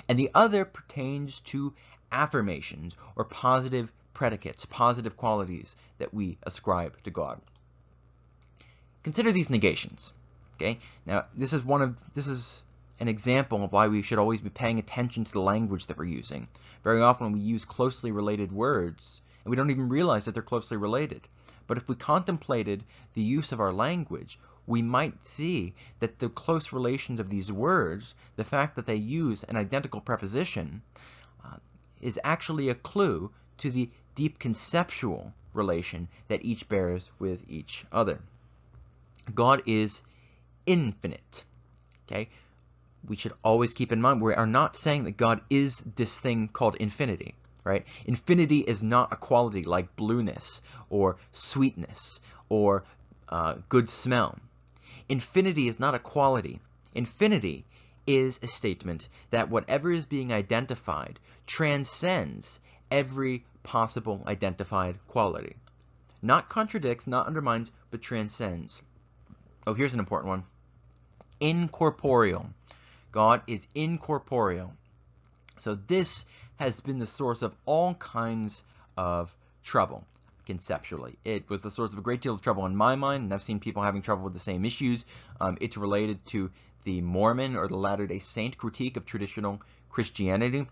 [0.07, 1.73] and the other pertains to
[2.11, 7.41] affirmations or positive predicates, positive qualities that we ascribe to God.
[9.03, 10.13] Consider these negations.
[10.55, 10.79] Okay?
[11.05, 12.63] Now, this is one of this is
[12.99, 16.05] an example of why we should always be paying attention to the language that we're
[16.05, 16.47] using.
[16.83, 20.75] Very often we use closely related words and we don't even realize that they're closely
[20.75, 21.27] related.
[21.67, 26.73] But if we contemplated the use of our language, we might see that the close
[26.73, 30.81] relations of these words, the fact that they use an identical preposition,
[31.43, 31.57] uh,
[32.01, 38.19] is actually a clue to the deep conceptual relation that each bears with each other.
[39.33, 40.01] God is
[40.65, 41.43] infinite.
[42.07, 42.29] Okay?
[43.07, 46.47] We should always keep in mind we are not saying that God is this thing
[46.47, 47.85] called infinity, right?
[48.05, 52.85] Infinity is not a quality like blueness or sweetness or
[53.27, 54.37] uh, good smell.
[55.09, 56.61] Infinity is not a quality.
[56.93, 57.65] Infinity
[58.07, 62.59] is a statement that whatever is being identified transcends
[62.91, 65.55] every possible identified quality.
[66.21, 68.81] Not contradicts, not undermines, but transcends.
[69.67, 70.43] Oh, here's an important one.
[71.39, 72.51] Incorporeal.
[73.11, 74.73] God is incorporeal.
[75.57, 76.25] So this
[76.57, 78.63] has been the source of all kinds
[78.97, 80.05] of trouble
[80.45, 81.17] conceptually.
[81.25, 83.43] It was the source of a great deal of trouble in my mind, and I've
[83.43, 85.05] seen people having trouble with the same issues.
[85.41, 86.51] Um, it's related to
[86.83, 90.67] the Mormon or the Latter-day Saint critique of traditional Christianity.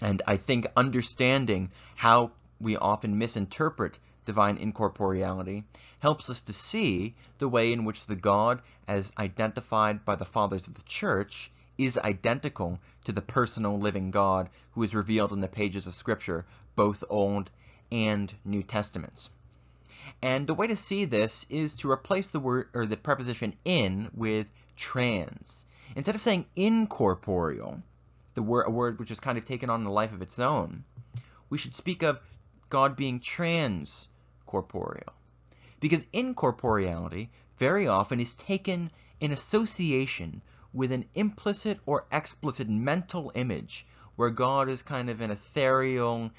[0.00, 3.98] And I think understanding how we often misinterpret
[4.30, 5.64] divine incorporeality,
[5.98, 10.68] helps us to see the way in which the God, as identified by the fathers
[10.68, 15.48] of the church, is identical to the personal living God who is revealed in the
[15.48, 16.44] pages of Scripture,
[16.76, 17.50] both Old
[17.90, 19.30] and New Testaments.
[20.22, 24.10] And the way to see this is to replace the word or the preposition in
[24.14, 25.64] with trans.
[25.94, 27.82] Instead of saying incorporeal,
[28.34, 30.84] the word a word which has kind of taken on a life of its own,
[31.48, 32.20] we should speak of
[32.68, 35.12] God being transcorporeal.
[35.80, 37.28] Because incorporeality
[37.58, 40.40] very often is taken in association
[40.72, 46.30] with an implicit or explicit mental image where God is kind of an ethereal,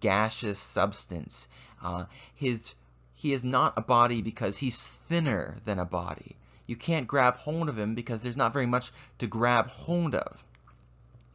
[0.00, 1.48] gaseous substance.
[1.82, 2.74] Uh, his,
[3.14, 6.36] he is not a body because he's thinner than a body.
[6.66, 10.44] You can't grab hold of him because there's not very much to grab hold of.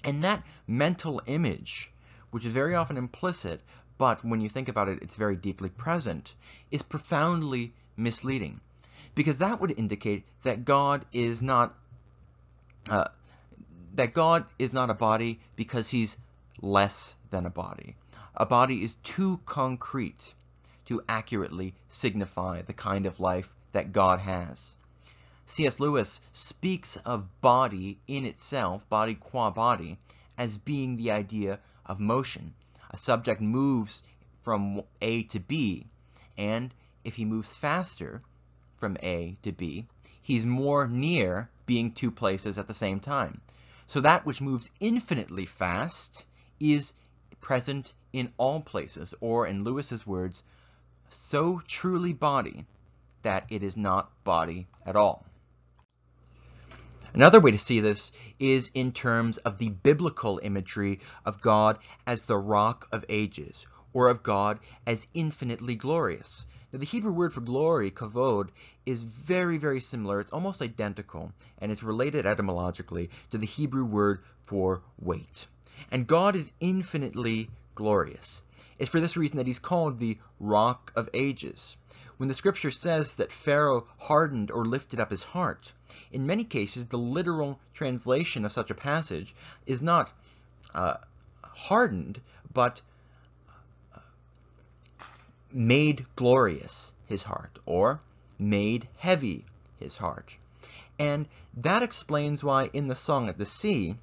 [0.03, 1.91] And that mental image,
[2.31, 3.61] which is very often implicit,
[3.97, 6.33] but when you think about it, it's very deeply present,
[6.69, 8.61] is profoundly misleading.
[9.15, 11.75] Because that would indicate that God is not
[12.89, 13.07] uh,
[13.95, 16.17] that God is not a body because he's
[16.61, 17.95] less than a body.
[18.35, 20.33] A body is too concrete
[20.85, 24.75] to accurately signify the kind of life that God has.
[25.47, 25.79] C.S.
[25.79, 29.97] Lewis speaks of body in itself, body qua body,
[30.37, 32.53] as being the idea of motion
[32.95, 34.03] a subject moves
[34.41, 35.85] from A to B,
[36.37, 38.21] and if he moves faster
[38.77, 39.85] from A to B,
[40.21, 43.41] he's more near being two places at the same time.
[43.87, 46.25] So that which moves infinitely fast
[46.59, 46.93] is
[47.41, 50.41] present in all places, or in Lewis's words,
[51.09, 52.65] so truly body
[53.21, 55.25] that it is not body at all.
[57.13, 62.23] Another way to see this is in terms of the biblical imagery of God as
[62.23, 66.45] the rock of ages, or of God as infinitely glorious.
[66.75, 68.49] Now, the Hebrew word for glory, kavod,
[68.85, 70.19] is very, very similar.
[70.19, 75.47] It's almost identical, and it's related etymologically to the Hebrew word for weight.
[75.89, 78.41] And God is infinitely glorious.
[78.77, 81.77] It's for this reason that he's called the rock of ages.
[82.17, 85.71] When the scripture says that Pharaoh hardened or lifted up his heart,
[86.11, 89.33] in many cases, the literal translation of such a passage
[89.65, 90.11] is not
[90.73, 90.95] uh,
[91.41, 92.19] hardened,
[92.53, 92.81] but
[95.55, 98.01] made glorious his heart, or
[98.37, 99.45] made heavy
[99.79, 100.35] his heart.
[100.99, 103.95] And that explains why in the Song of the Sea,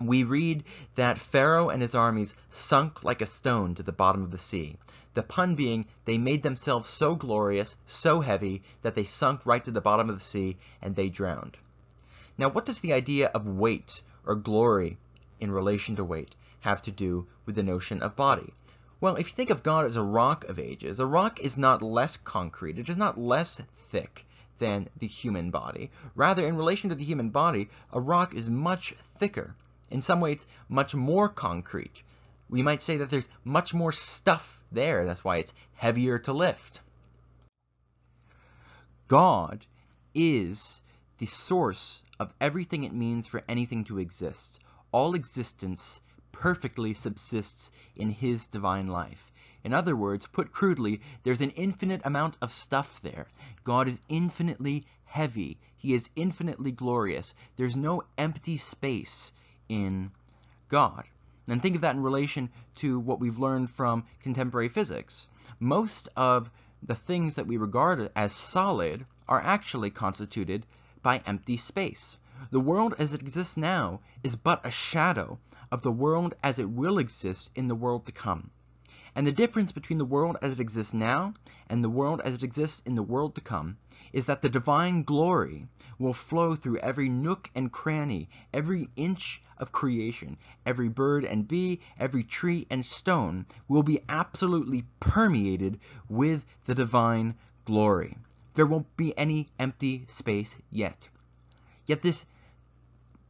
[0.00, 4.30] we read that Pharaoh and his armies sunk like a stone to the bottom of
[4.30, 4.76] the sea.
[5.14, 9.70] The pun being, they made themselves so glorious, so heavy, that they sunk right to
[9.70, 11.56] the bottom of the sea and they drowned.
[12.38, 14.98] Now, what does the idea of weight or glory
[15.40, 18.52] in relation to weight have to do with the notion of body?
[19.00, 21.80] Well, if you think of God as a rock of ages, a rock is not
[21.80, 24.26] less concrete, it is not less thick
[24.58, 25.90] than the human body.
[26.14, 29.54] Rather, in relation to the human body, a rock is much thicker.
[29.90, 32.02] In some ways, much more concrete.
[32.50, 35.06] We might say that there's much more stuff there.
[35.06, 36.80] That's why it's heavier to lift.
[39.08, 39.64] God
[40.14, 40.82] is
[41.18, 44.60] the source of everything it means for anything to exist.
[44.92, 46.00] All existence
[46.32, 49.32] perfectly subsists in his divine life.
[49.62, 53.26] In other words, put crudely, there's an infinite amount of stuff there.
[53.62, 55.58] God is infinitely heavy.
[55.76, 57.34] He is infinitely glorious.
[57.56, 59.32] There's no empty space
[59.68, 60.12] in
[60.68, 61.04] God.
[61.46, 65.26] And think of that in relation to what we've learned from contemporary physics.
[65.58, 66.50] Most of
[66.82, 70.64] the things that we regard as solid are actually constituted
[71.02, 72.18] by empty space.
[72.50, 75.38] The world as it exists now is but a shadow
[75.70, 78.50] of the world as it will exist in the world to come.
[79.14, 81.34] And the difference between the world as it exists now
[81.68, 83.76] and the world as it exists in the world to come
[84.12, 89.70] is that the divine glory will flow through every nook and cranny, every inch of
[89.70, 96.74] creation, every bird and bee, every tree and stone will be absolutely permeated with the
[96.74, 97.34] divine
[97.66, 98.16] glory.
[98.54, 101.10] There won't be any empty space yet.
[101.90, 102.24] Yet this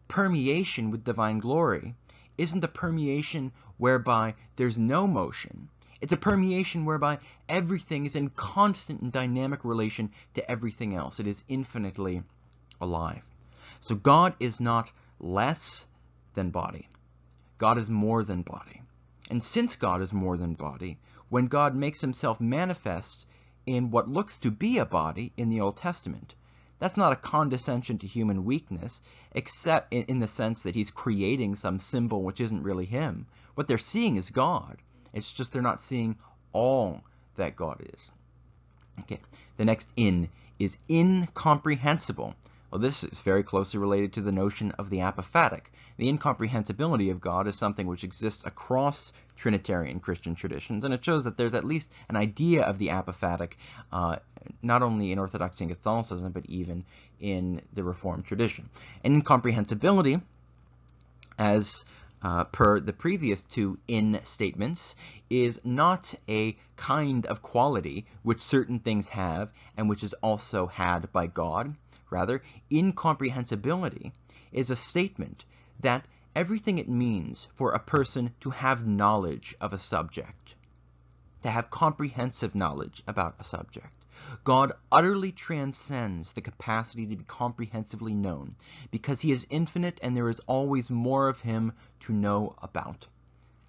[0.07, 1.95] permeation with divine glory
[2.37, 5.71] isn't a permeation whereby there's no motion.
[6.03, 11.19] It's a permeation whereby everything is in constant and dynamic relation to everything else.
[11.19, 12.21] It is infinitely
[12.83, 13.23] alive.
[13.81, 15.87] So God is not less
[16.35, 16.87] than body.
[17.57, 18.83] God is more than body.
[19.31, 20.99] And since God is more than body,
[21.31, 23.25] when God makes himself manifest
[23.65, 26.35] in what looks to be a body in the Old Testament,
[26.81, 29.01] that's not a condescension to human weakness,
[29.33, 33.27] except in, in, the sense that he's creating some symbol which isn't really him.
[33.55, 34.79] What they're seeing is God.
[35.13, 36.17] It's just they're not seeing
[36.53, 37.03] all
[37.37, 38.11] that God is.
[39.01, 39.21] Okay,
[39.59, 42.35] the next in is incomprehensible.
[42.71, 45.73] Well, this is very closely related to the notion of the apophatic.
[45.97, 51.25] The incomprehensibility of God is something which exists across Trinitarian Christian traditions, and it shows
[51.25, 53.55] that there's at least an idea of the apophatic,
[53.91, 54.17] uh,
[54.63, 56.85] not only in Orthodoxy and Catholicism, but even
[57.19, 58.69] in the Reformed tradition.
[59.03, 60.21] And incomprehensibility,
[61.39, 61.85] as
[62.23, 64.95] uh, per the previous two in statements,
[65.29, 71.11] is not a kind of quality which certain things have and which is also had
[71.13, 71.75] by God.
[72.11, 74.13] Rather, incomprehensibility
[74.53, 75.45] is a statement
[75.79, 76.05] that
[76.35, 80.55] everything it means for a person to have knowledge of a subject,
[81.43, 84.05] to have comprehensive knowledge about a subject.
[84.45, 88.55] God utterly transcends the capacity to be comprehensively known
[88.91, 93.07] because he is infinite and there is always more of him to know about.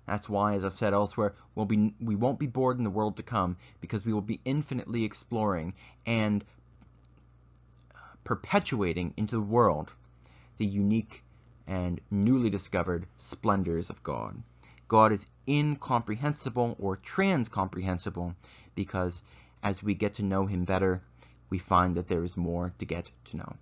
[0.05, 3.15] That's why, as I've said elsewhere, we'll be, we won't be bored in the world
[3.17, 5.73] to come because we will be infinitely exploring
[6.05, 6.43] and
[8.23, 9.91] perpetuating into the world
[10.57, 11.23] the unique
[11.67, 14.41] and newly discovered splendors of God.
[14.87, 18.35] God is incomprehensible or transcomprehensible
[18.75, 19.23] because
[19.63, 21.01] as we get to know him better,
[21.49, 23.55] we find that there is more to get to know.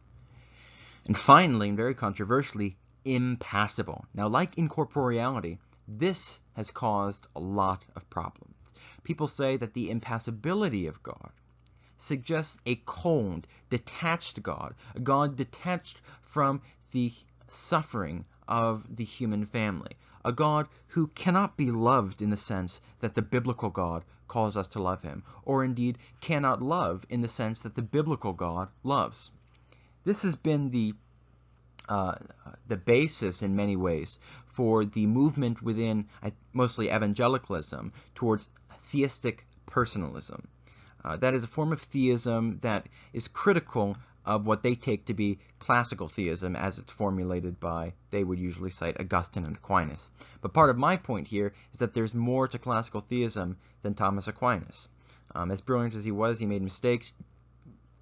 [1.05, 4.05] And finally, and very controversially, impassible.
[4.13, 5.57] Now, like incorporeality,
[5.87, 8.55] this has caused a lot of problems.
[9.03, 11.31] People say that the impassibility of God
[12.01, 17.11] suggests a cold, detached God, a God detached from the
[17.47, 23.15] suffering of the human family, a God who cannot be loved in the sense that
[23.15, 27.63] the biblical God calls us to love him, or indeed cannot love in the sense
[27.63, 29.31] that the biblical God loves.
[30.03, 30.93] This has been the
[31.89, 32.15] uh,
[32.67, 36.07] the basis in many ways for the movement within
[36.53, 38.47] mostly evangelicalism towards
[38.83, 40.47] theistic personalism.
[41.03, 45.13] Uh, that is a form of theism that is critical of what they take to
[45.13, 50.09] be classical theism as it's formulated by, they would usually cite Augustine and Aquinas.
[50.41, 54.27] But part of my point here is that there's more to classical theism than Thomas
[54.27, 54.87] Aquinas.
[55.33, 57.13] Um, as brilliant as he was, he made mistakes,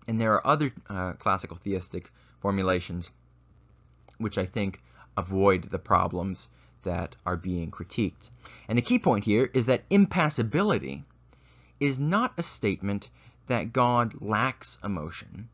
[0.07, 3.11] and there are other uh, classical theistic formulations
[4.17, 4.81] which I think
[5.15, 6.49] avoid the problems
[6.83, 8.31] that are being critiqued.
[8.67, 11.03] And the key point here is that impassibility
[11.79, 13.09] is not a statement
[13.47, 15.49] that God lacks emotion.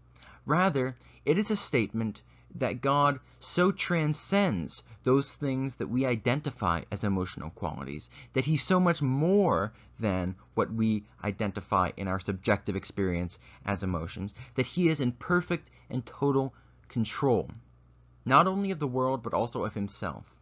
[0.45, 0.95] Rather,
[1.25, 2.21] it is a statement
[2.55, 8.79] that God so transcends those things that we identify as emotional qualities, that He's so
[8.79, 14.99] much more than what we identify in our subjective experience as emotions, that He is
[14.99, 16.53] in perfect and total
[16.89, 17.49] control,
[18.25, 20.39] not only of the world, but also of Himself.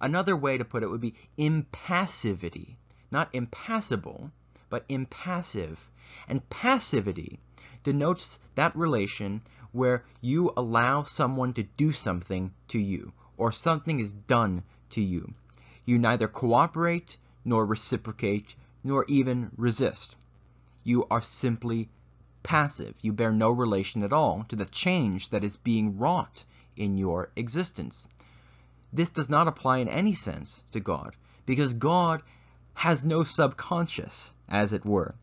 [0.00, 2.76] Another way to put it would be impassivity,
[3.10, 4.30] not impassible,
[4.70, 5.90] but impassive.
[6.26, 7.38] And passivity
[7.84, 9.42] denotes that relation
[9.72, 15.34] where you allow someone to do something to you, or something is done to you.
[15.84, 20.16] You neither cooperate, nor reciprocate, nor even resist.
[20.84, 21.88] You are simply
[22.42, 22.96] passive.
[23.02, 26.44] You bear no relation at all to the change that is being wrought
[26.76, 28.08] in your existence.
[28.92, 31.14] This does not apply in any sense to God,
[31.46, 32.22] because God
[32.74, 35.14] has no subconscious, as it were.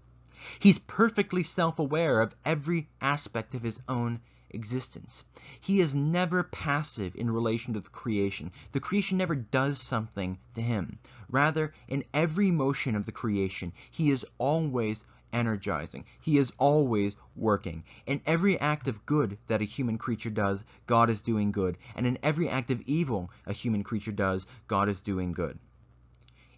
[0.59, 5.23] He's perfectly self-aware of every aspect of his own existence.
[5.59, 8.51] He is never passive in relation to the creation.
[8.71, 10.99] The creation never does something to him.
[11.29, 16.05] Rather, in every motion of the creation, he is always energizing.
[16.21, 17.83] He is always working.
[18.05, 21.77] In every act of good that a human creature does, God is doing good.
[21.95, 25.59] And in every act of evil a human creature does, God is doing good.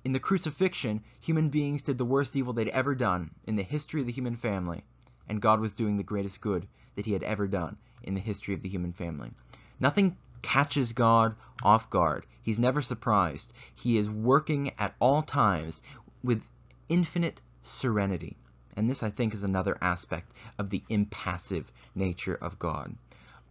[0.05, 3.99] In the crucifixion, human beings did the worst evil they'd ever done in the history
[3.99, 4.83] of the human family,
[5.27, 8.53] and God was doing the greatest good that he had ever done in the history
[8.53, 9.31] of the human family.
[9.79, 12.25] Nothing catches God off guard.
[12.41, 13.51] He's never surprised.
[13.75, 15.81] He is working at all times
[16.23, 16.47] with
[16.87, 18.37] infinite serenity.
[18.75, 22.95] And this, I think, is another aspect of the impassive nature of God.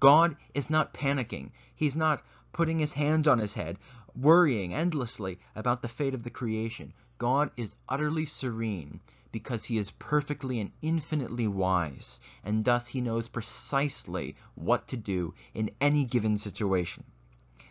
[0.01, 1.51] God is not panicking.
[1.75, 2.23] He's not
[2.53, 3.79] putting his hands on his head,
[4.21, 6.93] worrying endlessly about the fate of the creation.
[7.19, 9.01] God is utterly serene
[9.31, 15.35] because he is perfectly and infinitely wise, and thus he knows precisely what to do
[15.55, 17.05] in any given situation.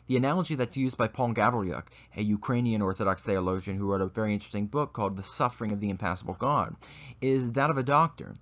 [0.07, 4.33] The analogy that's used by Paul Gavrilyuk, a Ukrainian Orthodox theologian who wrote a very
[4.33, 6.77] interesting book called The Suffering of the Impassible God,
[7.19, 8.35] is that of a doctor.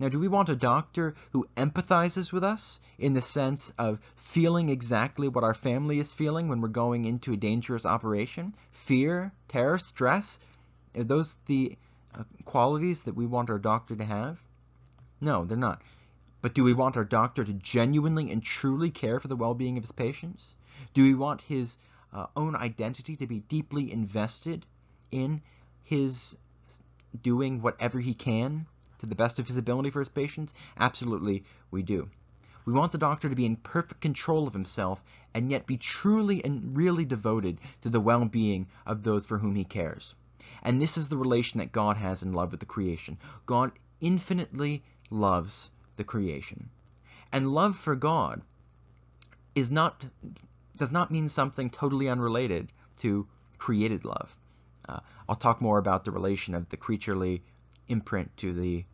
[0.00, 4.70] Now, do we want a doctor who empathizes with us in the sense of feeling
[4.70, 8.54] exactly what our family is feeling when we're going into a dangerous operation?
[8.70, 10.40] Fear, terror, stress?
[10.96, 11.76] Are those the
[12.14, 14.42] uh, qualities that we want our doctor to have?
[15.20, 15.82] No, they're not.
[16.40, 19.76] But do we want our doctor to genuinely and truly care for the well being
[19.76, 20.54] of his patients?
[20.94, 21.76] Do we want his
[22.14, 24.64] uh, own identity to be deeply invested
[25.10, 25.42] in
[25.82, 26.38] his
[27.22, 28.66] doing whatever he can
[29.00, 30.54] to the best of his ability for his patients?
[30.78, 32.08] Absolutely, we do.
[32.64, 35.02] We want the doctor to be in perfect control of himself
[35.34, 39.54] and yet be truly and really devoted to the well being of those for whom
[39.54, 40.14] he cares.
[40.62, 43.18] And this is the relation that God has in love with the creation.
[43.46, 46.70] God infinitely loves the creation.
[47.32, 48.42] And love for God
[49.54, 50.04] is not
[50.76, 53.26] does not mean something totally unrelated to
[53.58, 54.36] created love.
[54.88, 57.42] Uh, I'll talk more about the relation of the creaturely
[57.90, 58.84] imprint to the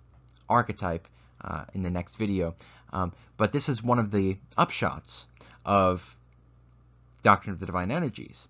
[0.48, 1.06] archetype
[1.40, 2.54] uh, in the next video.
[2.92, 5.26] Um, but this is one of the upshots
[5.64, 6.16] of
[7.22, 8.48] doctrine of the divine energies,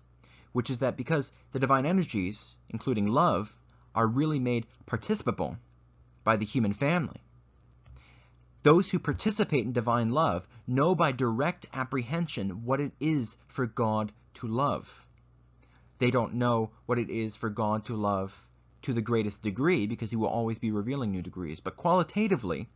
[0.53, 3.53] which is that because the divine energies, including love,
[3.93, 5.57] are really made participable
[6.23, 7.19] by the human family,
[8.63, 14.11] those who participate in divine love know by direct apprehension what it is for God
[14.35, 15.07] to love.
[15.99, 18.47] They don't know what it is for God to love
[18.87, 21.59] to the greatest degree because he will always be revealing new degrees.
[21.59, 22.69] But qualitatively,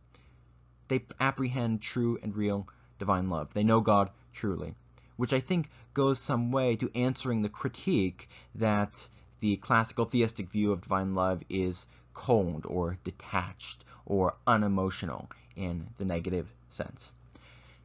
[0.88, 3.54] they apprehend true and real divine love.
[3.54, 4.74] They know God truly,
[5.16, 9.08] which I think goes some way to answering the critique that
[9.40, 16.04] the classical theistic view of divine love is cold or detached or unemotional in the
[16.04, 17.14] negative sense.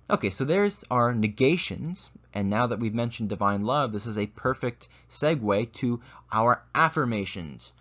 [0.09, 4.27] Okay, so there's our negations, and now that we've mentioned divine love, this is a
[4.27, 7.71] perfect segue to our affirmations.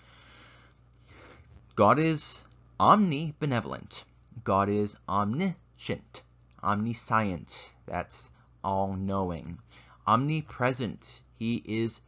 [1.77, 2.43] God is
[2.81, 4.05] omnibenevolent.
[4.45, 6.23] God is omniscient,
[6.65, 7.75] omniscient.
[7.85, 8.31] That's
[8.65, 9.59] all-knowing.
[10.07, 11.21] Omnipresent.
[11.39, 12.01] He is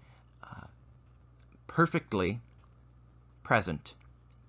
[0.42, 0.68] uh,
[1.66, 2.40] perfectly
[3.42, 3.92] present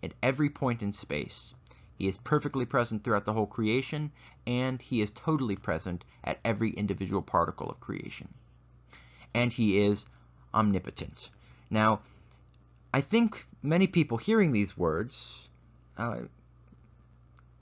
[0.02, 1.54] at every point in space.
[1.98, 4.14] He is perfectly present throughout the whole creation,
[4.48, 8.30] and he is totally present at every individual particle of creation.
[9.34, 10.06] And he is
[10.54, 11.30] omnipotent.
[11.70, 12.00] Now,
[12.94, 15.50] I think many people hearing these words
[15.98, 16.22] uh,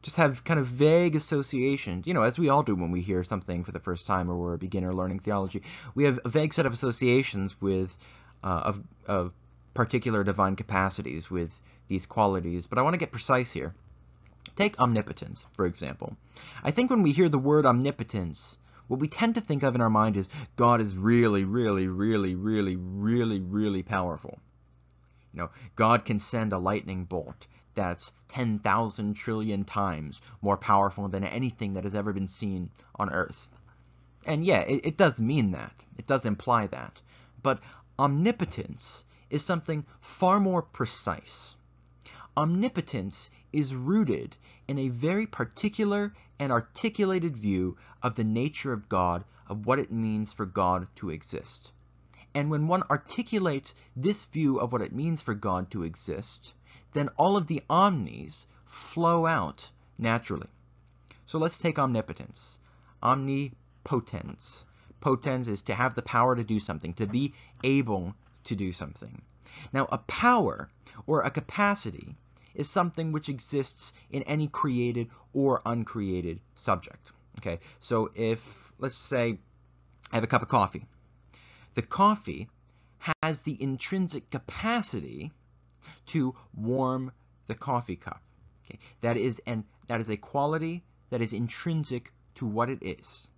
[0.02, 3.24] just have kind of vague associations, you know, as we all do when we hear
[3.24, 5.64] something for the first time or we're a beginner learning theology.
[5.96, 7.98] We have a vague set of associations with
[8.44, 9.34] uh, of, of
[9.74, 13.74] particular divine capacities, with these qualities, but I want to get precise here.
[14.56, 16.16] Take omnipotence, for example.
[16.64, 18.58] I think when we hear the word omnipotence,
[18.88, 22.36] what we tend to think of in our mind is God is really, really, really,
[22.36, 24.40] really, really, really powerful.
[25.38, 31.74] Know, God can send a lightning bolt that's 10,000 trillion times more powerful than anything
[31.74, 33.50] that has ever been seen on Earth.
[34.26, 35.74] And yeah, it, it does mean that.
[35.96, 37.02] It does imply that.
[37.44, 37.60] But
[38.00, 41.56] omnipotence is something far more precise.
[42.36, 44.36] Omnipotence is rooted
[44.68, 49.92] in a very particular and articulated view of the nature of God, of what it
[49.92, 51.72] means for God to exist.
[52.38, 56.54] And when one articulates this view of what it means for God to exist,
[56.94, 60.52] then all of the omnis flow out naturally.
[61.26, 62.60] So let's take omnipotence.
[63.02, 64.68] Omnipotence.
[65.02, 67.34] Potens is to have the power to do something, to be
[67.64, 68.14] able
[68.44, 69.24] to do something.
[69.74, 70.70] Now, a power
[71.08, 72.16] or a capacity
[72.54, 77.12] is something which exists in any created or uncreated subject.
[77.40, 79.40] Okay, so if, let's say,
[80.12, 80.86] I have a cup of coffee.
[81.78, 82.50] The coffee
[83.22, 85.32] has the intrinsic capacity
[86.08, 87.12] to warm
[87.46, 88.20] the coffee cup.
[88.66, 93.30] Okay, that is and that is a quality that is intrinsic to what it is.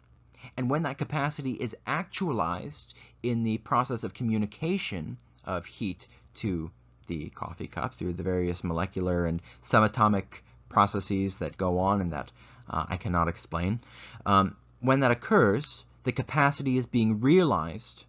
[0.56, 6.72] And when that capacity is actualized in the process of communication of heat to
[7.08, 12.32] the coffee cup through the various molecular and subatomic processes that go on and that
[12.70, 13.82] uh, I cannot explain.
[14.26, 18.06] Um, when that occurs, the capacity is being realized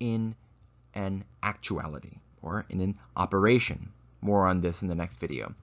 [0.00, 0.34] in
[0.94, 3.92] an actuality or in an operation.
[4.22, 5.54] More on this in the next video.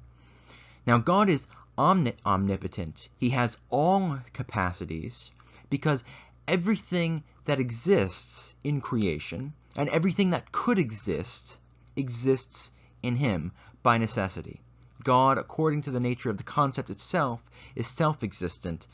[0.86, 3.10] Now, God is omni omnipotent.
[3.18, 5.32] He has all capacities
[5.70, 6.04] because
[6.48, 11.60] everything that exists in creation and everything that could exist
[11.96, 12.72] exists
[13.04, 13.52] in him
[13.84, 14.62] by necessity.
[15.04, 17.44] God, according to the nature of the concept itself,
[17.76, 18.88] is self-existent,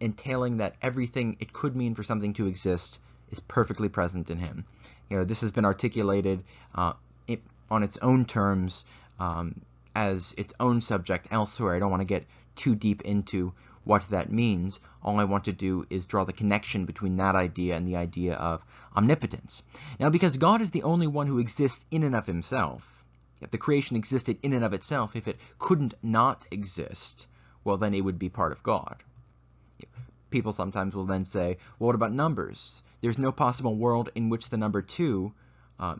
[0.00, 3.00] entailing that everything it could mean for something to exist
[3.34, 4.64] is perfectly present in him.
[5.10, 6.38] You know, this has been articulated
[6.74, 6.94] uh,
[7.32, 8.84] it, on its own terms
[9.18, 9.46] um,
[9.94, 11.74] as its own subject elsewhere.
[11.74, 12.26] I don't want to get
[12.56, 13.52] too deep into
[13.90, 14.80] what that means.
[15.02, 18.34] All I want to do is draw the connection between that idea and the idea
[18.34, 18.64] of
[18.96, 19.62] omnipotence.
[20.00, 23.04] Now, because God is the only one who exists in and of himself,
[23.44, 27.26] If the creation existed in and of itself, if it couldn't not exist,
[27.62, 29.02] well, then it would be part of God.
[30.30, 32.82] People sometimes will then say, well, what about numbers?
[33.04, 35.30] There's no possible world in which the number 2
[35.78, 35.96] uh,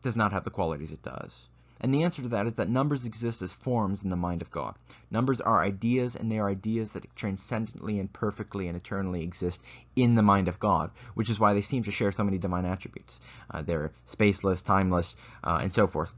[0.00, 1.46] does not have the qualities it does.
[1.78, 4.50] And the answer to that is that numbers exist as forms in the mind of
[4.50, 4.74] God.
[5.10, 9.60] Numbers are ideas, and they are ideas that transcendently and perfectly and eternally exist
[9.94, 12.64] in the mind of God, which is why they seem to share so many divine
[12.64, 13.20] attributes.
[13.50, 16.14] Uh, they're spaceless, timeless, uh, and so forth.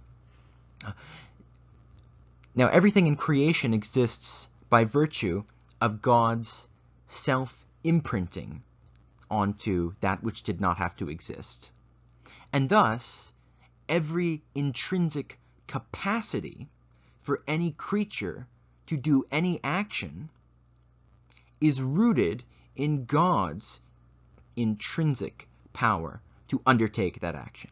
[2.55, 5.43] Now, everything in creation exists by virtue
[5.81, 6.69] of God's
[7.09, 8.63] self imprinting
[9.31, 11.71] onto that which did not have to exist.
[12.53, 13.33] And thus,
[13.89, 16.69] every intrinsic capacity
[17.21, 18.47] for any creature
[18.87, 20.31] to do any action
[21.61, 22.43] is rooted
[22.75, 23.81] in God's
[24.57, 27.71] intrinsic power to undertake that action.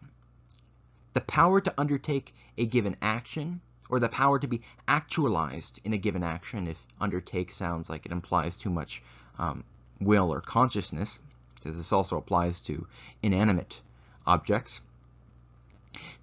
[1.15, 5.99] The power to undertake a given action, or the power to be actualized in a
[5.99, 9.03] given action, if undertake sounds like it implies too much
[9.39, 9.65] um,
[10.01, 11.21] will or consciousness,
[11.63, 12.87] this also applies to
[13.23, 13.81] inanimate
[14.27, 14.81] objects,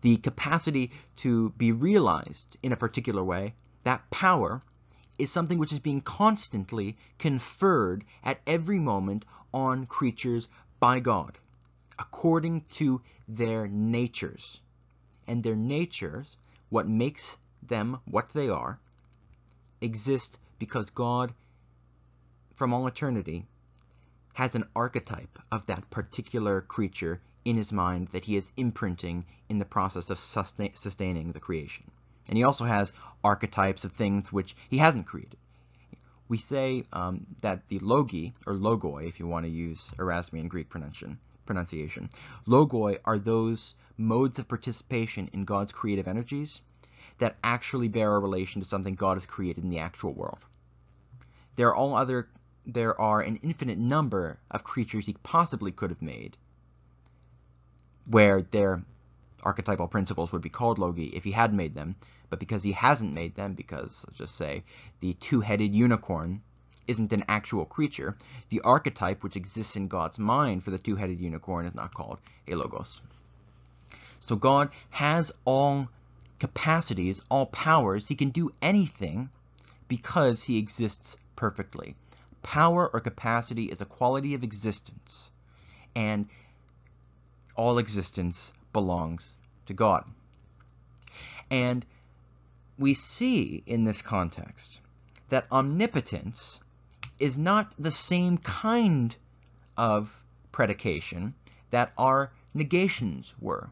[0.01, 4.61] the capacity to be realized in a particular way, that power
[5.17, 10.47] is something which is being constantly conferred at every moment on creatures
[10.79, 11.37] by God,
[11.97, 14.61] according to their natures.
[15.27, 16.37] And their natures,
[16.69, 18.79] what makes them what they are,
[19.81, 21.33] exist because God,
[22.55, 23.45] from all eternity,
[24.35, 29.59] has an archetype of that particular creature in his mind that he is imprinting in
[29.59, 31.89] the process of sustaining the creation.
[32.27, 32.91] And he also has
[33.23, 35.37] archetypes of things which he hasn't created.
[36.27, 40.69] We say um, that the logi, or logoi, if you want to use Erasmian Greek
[40.69, 42.09] pronunciation, pronunciation,
[42.45, 46.59] logoi are those modes of participation in God's creative energies
[47.19, 50.39] that actually bear a relation to something God has created in the actual world.
[51.55, 52.27] There are all other
[52.65, 56.37] there are an infinite number of creatures he possibly could have made
[58.05, 58.83] where their
[59.43, 61.95] archetypal principles would be called Logi if he had made them,
[62.29, 64.63] but because he hasn't made them, because, let's just say,
[64.99, 66.41] the two-headed unicorn
[66.87, 68.15] isn't an actual creature,
[68.49, 72.55] the archetype which exists in God's mind for the two-headed unicorn is not called a
[72.55, 73.01] Logos.
[74.19, 75.87] So God has all
[76.39, 78.07] capacities, all powers.
[78.07, 79.29] He can do anything
[79.87, 81.95] because he exists perfectly.
[82.45, 85.31] Power or capacity is a quality of existence.
[85.95, 86.29] And
[87.55, 89.35] all existence belongs
[89.65, 90.05] to God.
[91.49, 91.83] And
[92.77, 94.79] we see in this context
[95.29, 96.61] that omnipotence
[97.17, 99.15] is not the same kind
[99.75, 101.33] of predication
[101.71, 103.71] that our negations were.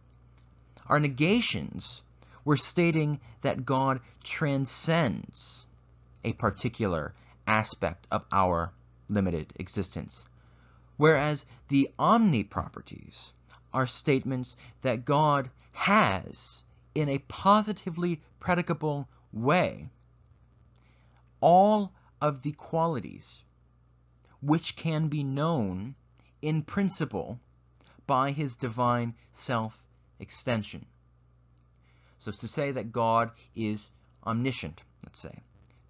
[0.87, 2.01] Our negations
[2.43, 5.67] were stating that God transcends
[6.23, 7.13] a particular
[7.47, 8.71] aspect of our
[9.09, 10.23] limited existence.
[10.97, 13.33] Whereas the omni properties
[13.73, 16.63] are statements that God has,
[16.93, 19.89] in a positively predicable way,
[21.41, 21.91] all
[22.21, 23.41] of the qualities
[24.41, 25.95] which can be known
[26.41, 27.39] in principle
[28.05, 30.85] by his divine self-extension.
[32.19, 33.79] So to say that God is
[34.25, 35.39] omniscient, let's say,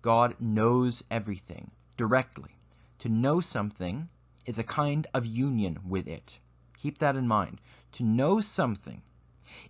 [0.03, 2.51] God knows everything directly.
[2.99, 4.09] To know something
[4.45, 6.37] is a kind of union with it.
[6.77, 7.61] Keep that in mind.
[7.93, 9.01] To know something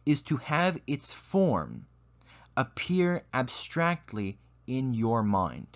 [0.07, 1.86] is to have its form
[2.57, 5.67] appear abstractly in your mind.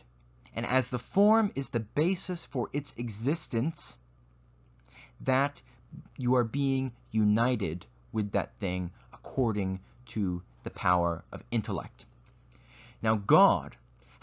[0.56, 4.00] And as the form is the basis for its existence,
[5.22, 5.62] that
[6.18, 12.06] you are being united with that thing according to the power of intellect.
[13.04, 13.76] Now God,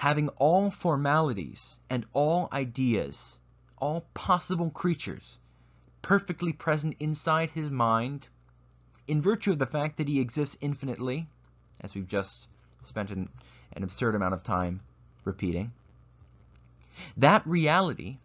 [0.05, 3.39] having all formalities and all ideas,
[3.79, 5.39] all possible creatures,
[6.03, 8.29] perfectly present inside his mind
[9.07, 11.27] in virtue of the fact that he exists infinitely,
[11.81, 12.47] as we've just
[12.83, 13.31] spent an,
[13.73, 14.79] an absurd amount of time
[15.25, 15.73] repeating.
[17.17, 18.19] That reality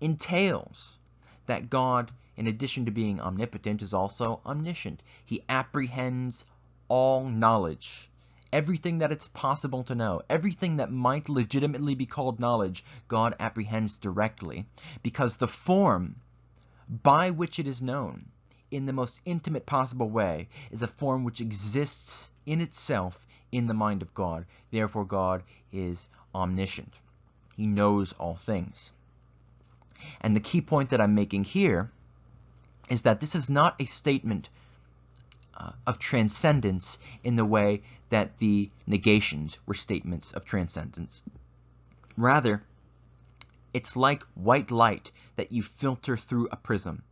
[0.00, 0.98] entails
[1.46, 5.00] that God, in addition to being omnipotent, is also omniscient.
[5.24, 6.44] He apprehends
[6.88, 8.07] all knowledge.
[8.52, 13.98] Everything that it's possible to know, everything that might legitimately be called knowledge, God apprehends
[13.98, 14.66] directly
[15.02, 16.16] because the form
[16.88, 18.30] by which it is known
[18.70, 23.74] in the most intimate possible way is a form which exists in itself in the
[23.74, 24.46] mind of God.
[24.70, 25.42] Therefore, God
[25.72, 26.94] is omniscient.
[27.56, 28.92] He knows all things.
[30.20, 31.90] And the key point that I'm making here
[32.88, 34.48] is that this is not a statement
[35.58, 41.22] uh, of transcendence in the way that the negations were statements of transcendence.
[42.16, 42.62] Rather,
[43.74, 47.02] it's like white light that you filter through a prism.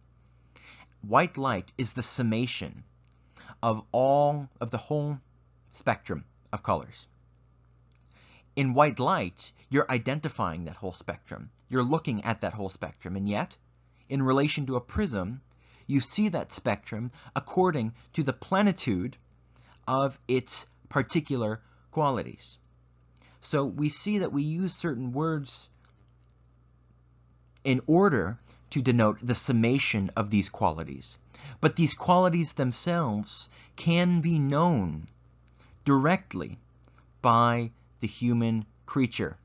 [1.02, 2.84] White light is the summation
[3.62, 5.20] of all of the whole
[5.72, 7.06] spectrum of colors.
[8.54, 11.50] In white light, you're identifying that whole spectrum.
[11.68, 13.16] You're looking at that whole spectrum.
[13.16, 13.56] And yet,
[14.08, 15.42] in relation to a prism,
[15.86, 19.16] you see that spectrum according to the plenitude
[19.86, 21.60] of its particular
[21.90, 22.58] qualities.
[23.40, 25.68] So we see that we use certain words
[27.64, 28.38] in order
[28.70, 31.18] to denote the summation of these qualities.
[31.60, 35.06] But these qualities themselves can be known
[35.84, 36.58] directly
[37.22, 37.70] by
[38.00, 39.36] the human creature,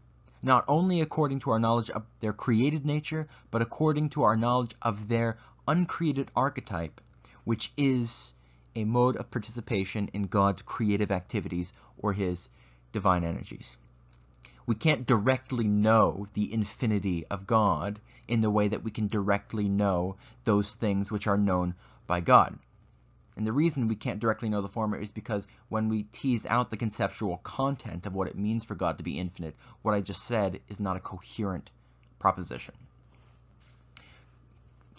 [0.42, 4.76] not only according to our knowledge of their created nature, but according to our knowledge
[4.82, 5.38] of their
[5.68, 7.02] uncreated archetype,
[7.44, 8.34] which is
[8.76, 12.50] a mode of participation in God's creative activities or his
[12.92, 13.78] divine energies.
[14.66, 19.68] We can't directly know the infinity of God in the way that we can directly
[19.68, 21.76] know those things which are known
[22.08, 22.58] by God.
[23.36, 26.70] And the reason we can't directly know the former is because when we tease out
[26.70, 30.24] the conceptual content of what it means for God to be infinite, what I just
[30.26, 31.72] said is not a coherent
[32.20, 32.76] proposition.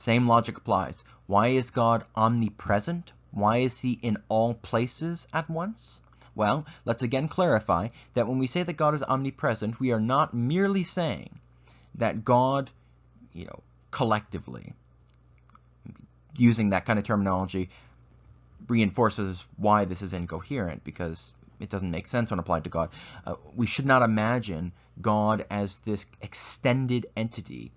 [0.02, 1.04] Same logic applies.
[1.28, 3.12] Why is God omnipresent?
[3.30, 6.00] Why is he in all places at once?
[6.34, 10.34] Well, let's again clarify that when we say that God is omnipresent, we are not
[10.34, 11.38] merely saying
[11.94, 12.72] that God,
[13.32, 14.72] you know, collectively,
[16.36, 17.70] using that kind of terminology,
[18.66, 21.30] reinforces why this is incoherent because
[21.60, 22.90] it doesn't make sense when applied to God.
[23.24, 27.70] Uh, we should not imagine God as this extended entity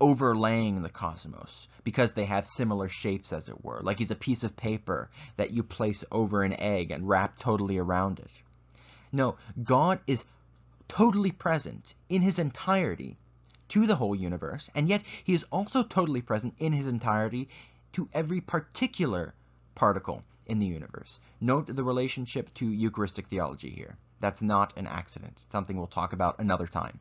[0.00, 4.44] overlaying the cosmos because they have similar shapes, as it were, like he's a piece
[4.44, 8.30] of paper that you place over an egg and wrap totally around it.
[9.12, 10.24] No, God is
[10.88, 13.16] totally present in his entirety
[13.68, 17.48] to the whole universe, and yet he is also totally present in his entirety
[17.92, 19.34] to every particular
[19.74, 21.18] particle in the universe.
[21.40, 23.96] Note the relationship to Eucharistic theology here.
[24.20, 26.98] That's not an accident, something we'll talk about another time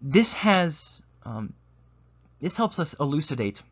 [0.00, 1.52] this has um,
[2.40, 3.62] this helps us elucidate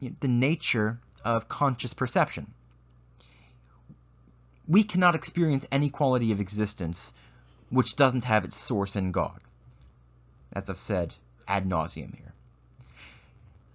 [0.00, 2.52] you know, the nature of conscious perception.
[4.68, 7.12] We cannot experience any quality of existence
[7.70, 9.40] which doesn't have its source in God,
[10.52, 11.14] as I've said
[11.46, 12.32] ad nauseum here.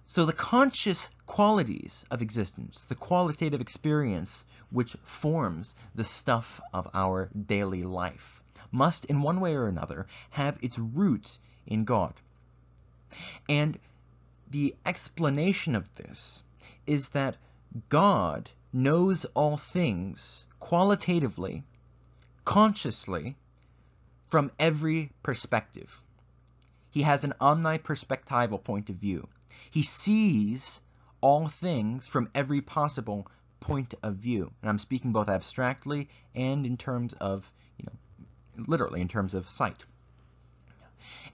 [0.06, 7.30] So the conscious qualities of existence, the qualitative experience which forms the stuff of our
[7.34, 12.14] daily life, must in one way or another have its roots in God.
[13.48, 13.78] And
[14.50, 16.42] the explanation of this
[16.86, 17.36] is that
[17.88, 21.62] God knows all things qualitatively,
[22.44, 23.36] consciously,
[24.28, 26.02] from every perspective.
[26.90, 29.28] He has an omniperspectival point of view.
[29.70, 30.80] He sees
[31.20, 33.26] all things from every possible
[33.60, 34.50] point of view.
[34.60, 39.48] And I'm speaking both abstractly and in terms of, you know, literally in terms of
[39.48, 39.84] sight.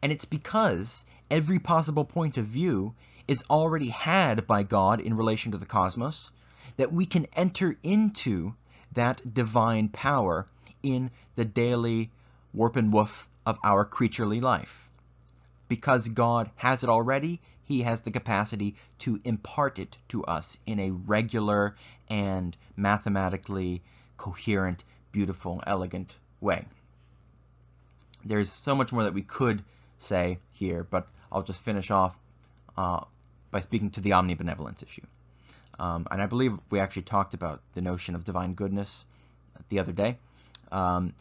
[0.02, 2.94] And it's because every possible point of view
[3.26, 6.30] is already had by God in relation to the cosmos
[6.76, 8.54] that we can enter into
[8.92, 10.46] that divine power
[10.82, 12.10] in the daily
[12.54, 14.90] warp and woof of our creaturely life.
[15.68, 20.80] Because God has it already, he has the capacity to impart it to us in
[20.80, 21.76] a regular
[22.08, 23.82] and mathematically
[24.16, 26.64] coherent, beautiful, elegant way.
[28.24, 29.62] There's so much more that we could
[29.98, 32.18] say here, but I'll just finish off
[32.76, 33.04] uh,
[33.50, 35.06] by speaking to the omnibenevolence issue.
[35.78, 39.04] Um, and I believe we actually talked about the notion of divine goodness
[39.68, 40.16] the other day.
[40.72, 41.14] Um,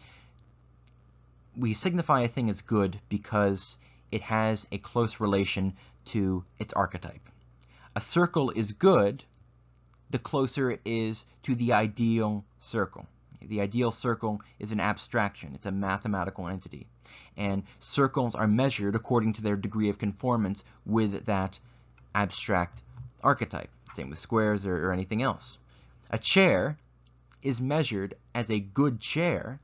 [1.55, 3.78] we signify a thing as good because
[4.11, 5.73] it has a close relation
[6.05, 7.30] to its archetype.
[7.95, 9.23] A circle is good
[10.09, 13.05] the closer it is to the ideal circle.
[13.42, 15.54] The ideal circle is an abstraction.
[15.56, 16.88] It's a mathematical entity.
[17.36, 21.60] And circles are measured according to their degree of conformance with that
[22.16, 22.82] abstract
[23.24, 23.70] archetype.
[23.94, 25.60] Same with squares or, or anything else.
[26.10, 26.78] A chair
[27.42, 29.60] is measured as a good chair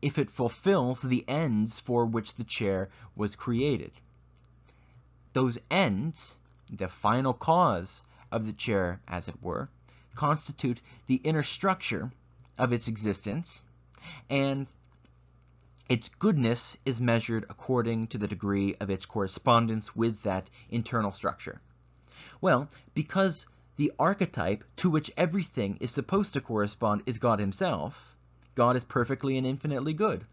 [0.00, 3.92] if it fulfills the ends for which the chair was created.
[5.32, 6.38] Those ends,
[6.70, 9.68] the final cause of the chair, as it were,
[10.14, 12.12] constitute the inner structure
[12.58, 13.62] of its existence,
[14.28, 14.66] and
[15.88, 21.60] its goodness is measured according to the degree of its correspondence with that internal structure.
[22.40, 23.46] Well, because
[23.76, 28.16] the archetype to which everything is supposed to correspond is God himself,
[28.54, 30.26] God is perfectly and infinitely good.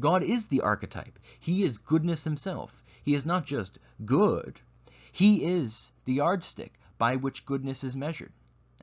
[0.00, 1.18] God is the archetype.
[1.40, 2.84] He is goodness himself.
[3.02, 4.60] He is not just good,
[5.10, 8.32] he is the yardstick by which goodness is measured.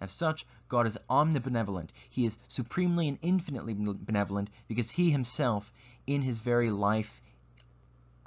[0.01, 1.89] As such, God is omnibenevolent.
[2.09, 5.71] He is supremely and infinitely benevolent because he himself,
[6.07, 7.21] in his very life,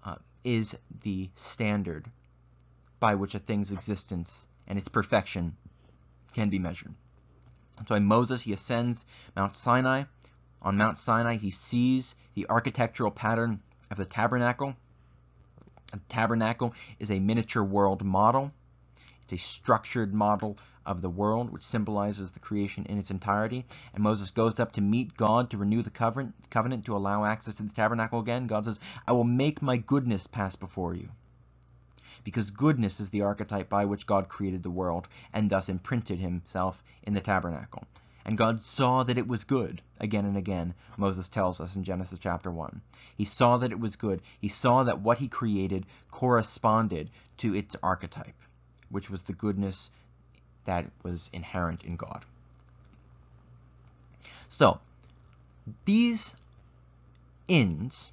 [0.04, 0.14] uh,
[0.44, 2.08] is the standard
[3.00, 5.56] by which a thing's existence and its perfection
[6.32, 6.94] can be measured.
[7.76, 9.04] That's why Moses, he ascends
[9.34, 10.04] Mount Sinai.
[10.62, 13.60] On Mount Sinai, he sees the architectural pattern
[13.90, 14.76] of the tabernacle.
[15.92, 18.52] A tabernacle is a miniature world model.
[19.24, 20.56] It's a structured model
[20.86, 23.64] of the world, which symbolizes the creation in its entirety.
[23.94, 27.54] And Moses goes up to meet God to renew the covenant, covenant to allow access
[27.56, 28.46] to the tabernacle again.
[28.46, 31.08] God says, I will make my goodness pass before you.
[32.22, 36.82] Because goodness is the archetype by which God created the world and thus imprinted himself
[37.02, 37.84] in the tabernacle.
[38.26, 39.82] And God saw that it was good.
[40.00, 42.80] Again and again, Moses tells us in Genesis chapter 1.
[43.16, 44.22] He saw that it was good.
[44.40, 48.40] He saw that what he created corresponded to its archetype,
[48.88, 49.90] which was the goodness
[50.64, 52.24] that was inherent in God.
[54.48, 54.80] So,
[55.84, 56.36] these
[57.48, 58.12] ins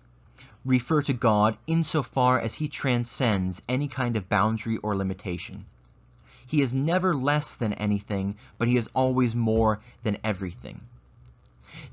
[0.66, 5.66] refer to God insofar as he transcends any kind of boundary or limitation.
[6.48, 10.82] He is never less than anything, but he is always more than everything.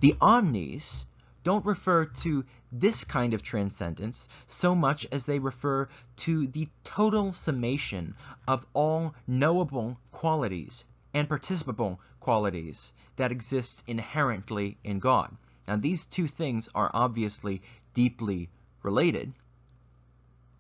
[0.00, 1.04] The omnis
[1.44, 7.32] don't refer to this kind of transcendence so much as they refer to the total
[7.32, 8.14] summation
[8.46, 15.34] of all knowable qualities and participable qualities that exists inherently in God.
[15.66, 17.62] Now these two things are obviously
[17.94, 18.50] deeply
[18.82, 19.32] related,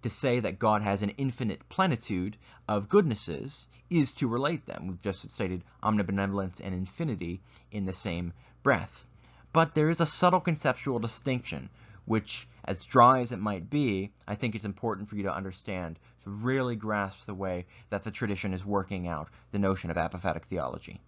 [0.02, 2.36] to say that God has an infinite plenitude
[2.68, 4.86] of goodnesses is to relate them.
[4.86, 7.40] We've just stated omnibenevolence and infinity
[7.72, 8.32] in the same
[8.62, 9.06] breath.
[9.52, 11.68] But there is a subtle conceptual distinction,
[12.08, 15.98] which, as dry as it might be, I think it's important for you to understand
[16.24, 20.44] to really grasp the way that the tradition is working out the notion of apophatic
[20.44, 21.00] theology.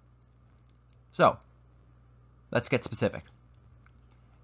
[1.11, 1.39] So,
[2.51, 3.25] let's get specific.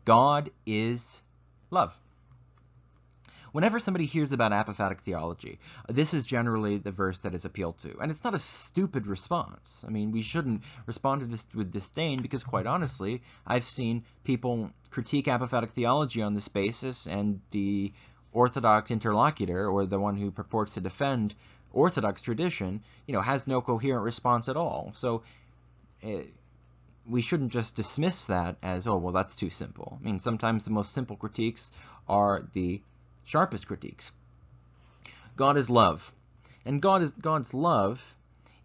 [0.07, 1.21] God is
[1.71, 1.95] love.
[3.53, 7.97] Whenever somebody hears about apophatic theology, this is generally the verse that is appealed to.
[8.01, 9.85] And it's not a stupid response.
[9.87, 14.71] I mean, we shouldn't respond to this with disdain because, quite honestly, I've seen people
[14.91, 17.93] critique apophatic theology on this basis, and the
[18.33, 21.35] orthodox interlocutor, or the one who purports to defend
[21.73, 24.93] orthodox tradition, you know, has no coherent response at all.
[24.95, 25.23] So,
[26.05, 26.23] uh,
[27.09, 29.99] we shouldn't just dismiss that as, oh, well, that's too simple.
[30.01, 31.71] I mean, sometimes the most simple critiques
[32.09, 32.83] are the
[33.27, 34.13] sharpest critiques.
[35.37, 36.15] God is love.
[36.65, 38.03] And God is God's love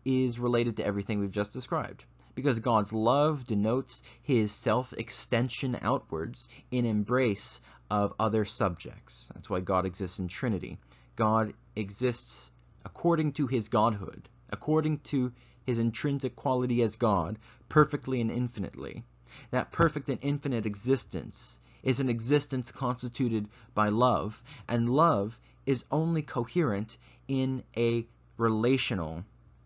[0.06, 2.06] is related to everything we've just described.
[2.34, 7.60] Because God's love denotes his self-extension outwards in embrace
[7.90, 9.30] of other subjects.
[9.34, 10.78] That's why God exists in Trinity.
[11.18, 12.52] God exists
[12.86, 15.34] according to his godhood, according to
[15.66, 17.38] his intrinsic quality as God,
[17.68, 19.04] perfectly and infinitely.
[19.52, 26.22] That perfect and infinite existence is an existence constituted by love, and love is only
[26.22, 28.06] coherent in a
[28.38, 29.24] relational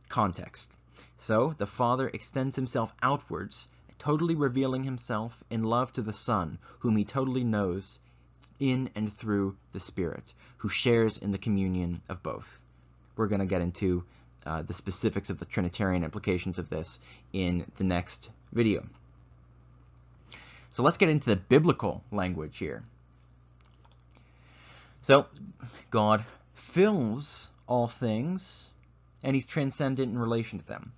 [0.09, 0.69] context.
[1.17, 3.67] So the Father extends himself outwards,
[3.99, 7.99] totally revealing himself in love to the Son, whom he totally knows
[8.59, 12.61] in and through the Spirit, who shares in the communion of both.
[13.15, 14.03] We're going to get into
[14.45, 16.99] uh, the specifics of the Trinitarian implications of this
[17.33, 18.85] in the next video.
[20.75, 22.83] So let's get into the biblical language here.
[25.03, 25.25] So
[25.89, 28.69] God fills all things
[29.23, 30.91] and he's transcendent in relation to them.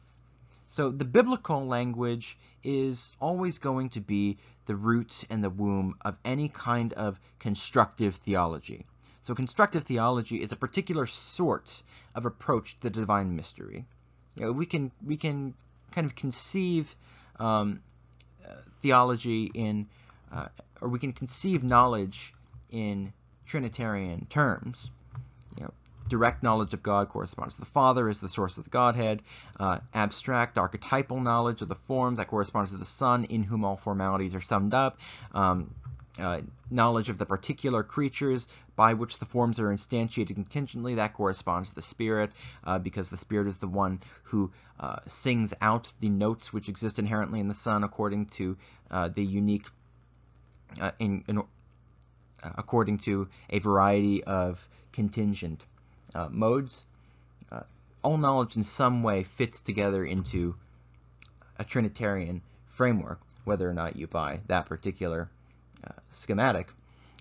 [0.68, 6.18] So the biblical language is always going to be the root and the womb of
[6.26, 8.88] any kind of constructive theology.
[9.22, 11.84] So constructive theology is a particular sort
[12.16, 13.86] of approach to the divine mystery.
[14.38, 15.54] You know, we can we can
[15.92, 16.96] kind of conceive
[17.40, 17.84] um,
[18.82, 19.88] theology in,
[20.32, 20.48] uh,
[20.82, 22.34] or we can conceive knowledge
[22.72, 23.14] in
[23.46, 24.90] Trinitarian terms.
[25.58, 25.74] You know,
[26.10, 29.22] direct knowledge of God corresponds to the Father as the source of the Godhead.
[29.60, 33.78] Uh, abstract archetypal knowledge of the forms that corresponds to the Son, in whom all
[33.78, 35.00] formalities are summed up.
[35.34, 35.74] Um,
[36.20, 41.70] uh, knowledge of the particular creatures by which the forms are instantiated contingently, that corresponds
[41.70, 42.32] to the Spirit,
[42.64, 47.00] uh, because the Spirit is the one who uh, sings out the notes which exist
[47.00, 48.58] inherently in the Son according to
[48.92, 49.66] uh, the unique,
[50.82, 51.44] uh, in, in uh,
[52.44, 55.64] according to a variety of contingent
[56.30, 56.84] modes.
[58.04, 60.56] all knowledge in some way fits together into
[61.60, 65.30] a Trinitarian framework, whether or not you buy that particular
[66.12, 66.72] schematic.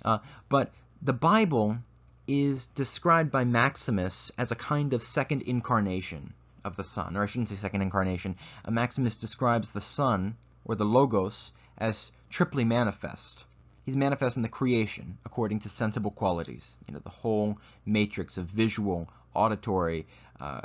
[0.05, 1.79] Uh, but the Bible
[2.27, 6.33] is described by Maximus as a kind of second incarnation
[6.65, 8.37] of the Son, or I shouldn't say second incarnation.
[8.65, 13.45] Uh, Maximus describes the Son, or the Logos, as triply manifest.
[13.85, 16.75] He's manifest in the creation according to sensible qualities.
[16.89, 20.07] You know, the whole matrix of visual, auditory,
[20.41, 20.63] uh,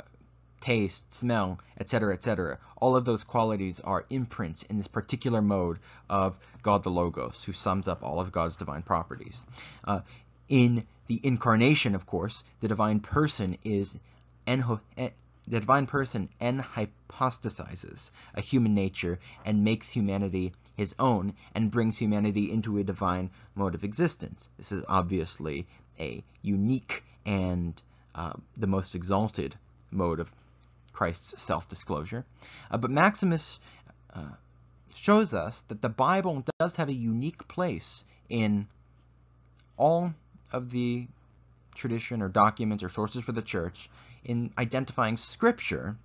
[0.62, 2.58] taste, smell, etc., etc.
[2.76, 7.52] All of those qualities are imprints in this particular mode of God the Logos, who
[7.52, 9.44] sums up all of God's divine properties.
[9.84, 10.00] Uh,
[10.48, 13.98] in the incarnation, of course, the divine person is
[14.46, 14.64] en,
[14.96, 22.50] the divine person enhypostasizes a human nature and makes humanity his own and brings humanity
[22.50, 24.48] into a divine mode of existence.
[24.56, 25.66] This is obviously
[25.98, 27.80] a unique and
[28.14, 29.56] uh, the most exalted
[29.90, 30.32] mode of
[30.92, 32.24] Christ's self-disclosure.
[32.70, 33.58] Uh, but Maximus
[34.14, 34.22] uh,
[34.94, 38.68] shows us that the Bible does have a unique place in
[39.76, 40.14] all
[40.52, 41.06] of the
[41.74, 43.88] tradition or documents or sources for the church
[44.24, 45.96] in identifying Scripture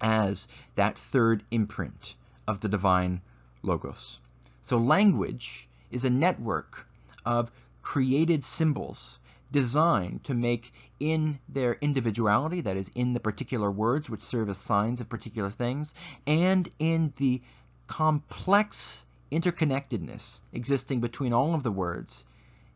[0.00, 2.14] as that third imprint
[2.46, 3.20] of the divine
[3.62, 4.20] logos.
[4.62, 6.86] So language is a network
[7.24, 7.50] of
[7.82, 9.18] created symbols
[9.52, 14.58] designed to make in their individuality, that is, in the particular words which serve as
[14.58, 15.94] signs of particular things,
[16.26, 17.40] and in the
[17.86, 22.24] complex interconnectedness existing between all of the words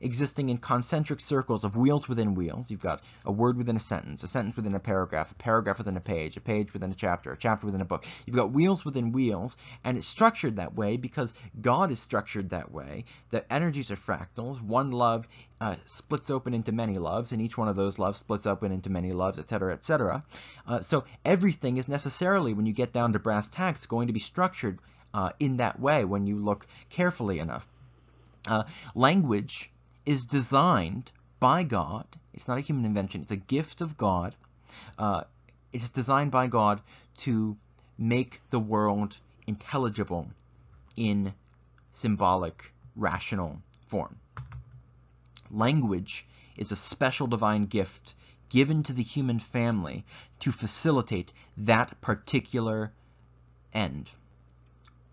[0.00, 2.70] existing in concentric circles of wheels within wheels.
[2.70, 5.96] You've got a word within a sentence, a sentence within a paragraph, a paragraph within
[5.96, 8.04] a page, a page within a chapter, a chapter within a book.
[8.26, 12.72] You've got wheels within wheels, and it's structured that way because God is structured that
[12.72, 13.04] way.
[13.30, 14.60] The energies are fractals.
[14.60, 15.28] One love
[15.60, 18.90] uh, splits open into many loves, and each one of those loves splits open into
[18.90, 20.22] many loves, etc., etc.
[20.66, 24.20] Uh, so everything is necessarily, when you get down to brass tacks, going to be
[24.20, 24.78] structured
[25.12, 27.66] uh, in that way when you look carefully enough.
[28.46, 29.70] Uh, language
[30.06, 32.06] is designed by God.
[32.34, 33.22] It's not a human invention.
[33.22, 34.34] It's a gift of God.
[34.98, 35.22] Uh,
[35.72, 36.80] it's designed by God
[37.18, 37.56] to
[37.98, 40.28] make the world intelligible
[40.96, 41.34] in
[41.92, 44.16] symbolic, rational form.
[45.50, 46.26] Language
[46.56, 48.14] is a special divine gift
[48.48, 50.04] given to the human family
[50.40, 52.92] to facilitate that particular
[53.72, 54.10] end.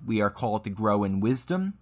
[0.05, 1.73] We are called to grow in wisdom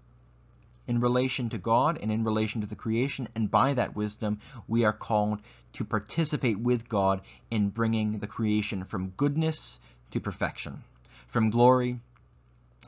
[0.88, 4.86] in relation to God and in relation to the creation, and by that wisdom we
[4.86, 5.40] are called
[5.74, 7.22] to participate with God
[7.52, 9.80] in bringing the creation from goodness
[10.12, 10.84] to perfection,
[11.28, 12.00] from glory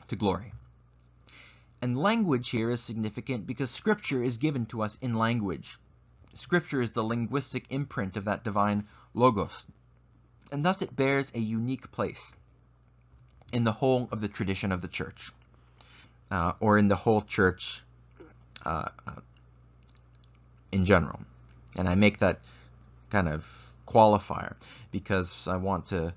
[0.08, 0.52] to glory.
[1.80, 5.78] And language here is significant because Scripture is given to us in language.
[6.34, 9.66] Scripture is the linguistic imprint of that divine Logos,
[10.50, 12.36] and thus it bears a unique place
[13.52, 15.32] in the whole of the tradition of the church,
[16.30, 17.82] uh, or in the whole church
[18.64, 19.12] uh, uh,
[20.72, 21.20] in general.
[21.76, 22.40] And I make that
[23.10, 23.46] kind of
[23.86, 24.54] qualifier
[24.90, 26.12] because I want to,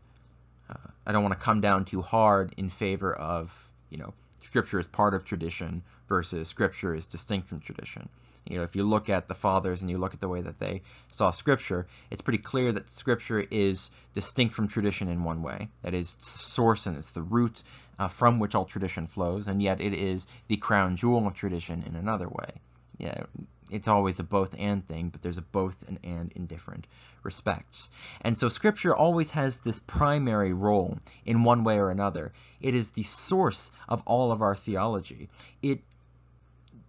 [0.70, 4.80] uh, I don't want to come down too hard in favor of, you know, scripture
[4.80, 8.10] is part of tradition versus scripture is distinct from tradition.
[8.46, 10.60] You know, if you look at the fathers and you look at the way that
[10.60, 15.70] they saw scripture, it's pretty clear that scripture is distinct from tradition in one way.
[15.84, 17.62] That is, it's the source and it's the root
[18.00, 21.84] uh, from which all tradition flows, and yet it is the crown jewel of tradition
[21.86, 22.52] in another way.
[22.98, 23.24] Yeah,
[23.72, 26.88] it's always a both and thing, but there's a both and and in different
[27.24, 27.90] respects.
[28.22, 32.34] And so scripture always has this primary role in one way or another.
[32.60, 35.30] It is the source of all of our theology.
[35.62, 35.82] It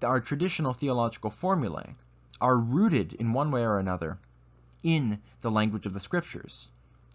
[0.05, 1.95] our traditional theological formulae
[2.41, 4.19] are rooted in one way or another
[4.83, 6.69] in the language of the scriptures.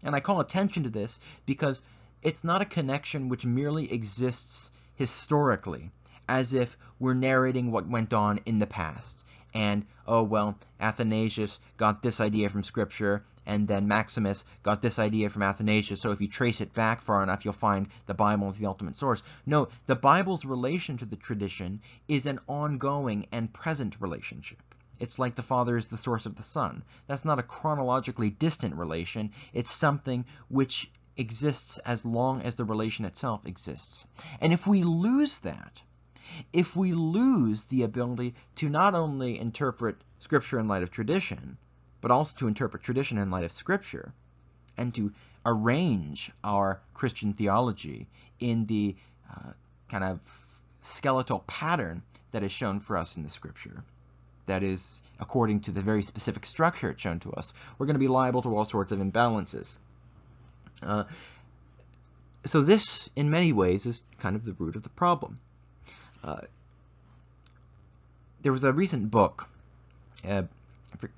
[0.03, 1.81] And I call attention to this because
[2.21, 5.91] it's not a connection which merely exists historically,
[6.27, 9.23] as if we're narrating what went on in the past.
[9.57, 15.29] And, oh, well, Athanasius got this idea from Scripture, and then Maximus got this idea
[15.29, 18.57] from Athanasius, so if you trace it back far enough, you'll find the Bible is
[18.57, 19.23] the ultimate source.
[19.47, 24.61] No, the Bible's relation to the tradition is an ongoing and present relationship.
[24.99, 26.83] It's like the Father is the source of the Son.
[27.07, 29.31] That's not a chronologically distant relation.
[29.53, 34.05] It's something which exists as long as the relation itself exists.
[34.39, 35.81] And if we lose that,
[36.53, 41.57] if we lose the ability to not only interpret Scripture in light of tradition,
[42.01, 44.13] but also to interpret tradition in light of Scripture,
[44.78, 45.13] and to
[45.45, 48.07] arrange our Christian theology
[48.39, 48.95] in the
[49.32, 49.51] uh,
[49.89, 50.19] kind of
[50.82, 53.84] skeletal pattern that is shown for us in the Scripture.
[54.45, 57.99] That is, according to the very specific structure it's shown to us, we're going to
[57.99, 59.78] be liable to all sorts of imbalances.
[60.82, 61.03] Uh,
[62.45, 65.39] so this, in many ways, is kind of the root of the problem.
[66.24, 66.41] Uh,
[68.41, 69.49] there was a recent book,
[70.28, 70.43] uh,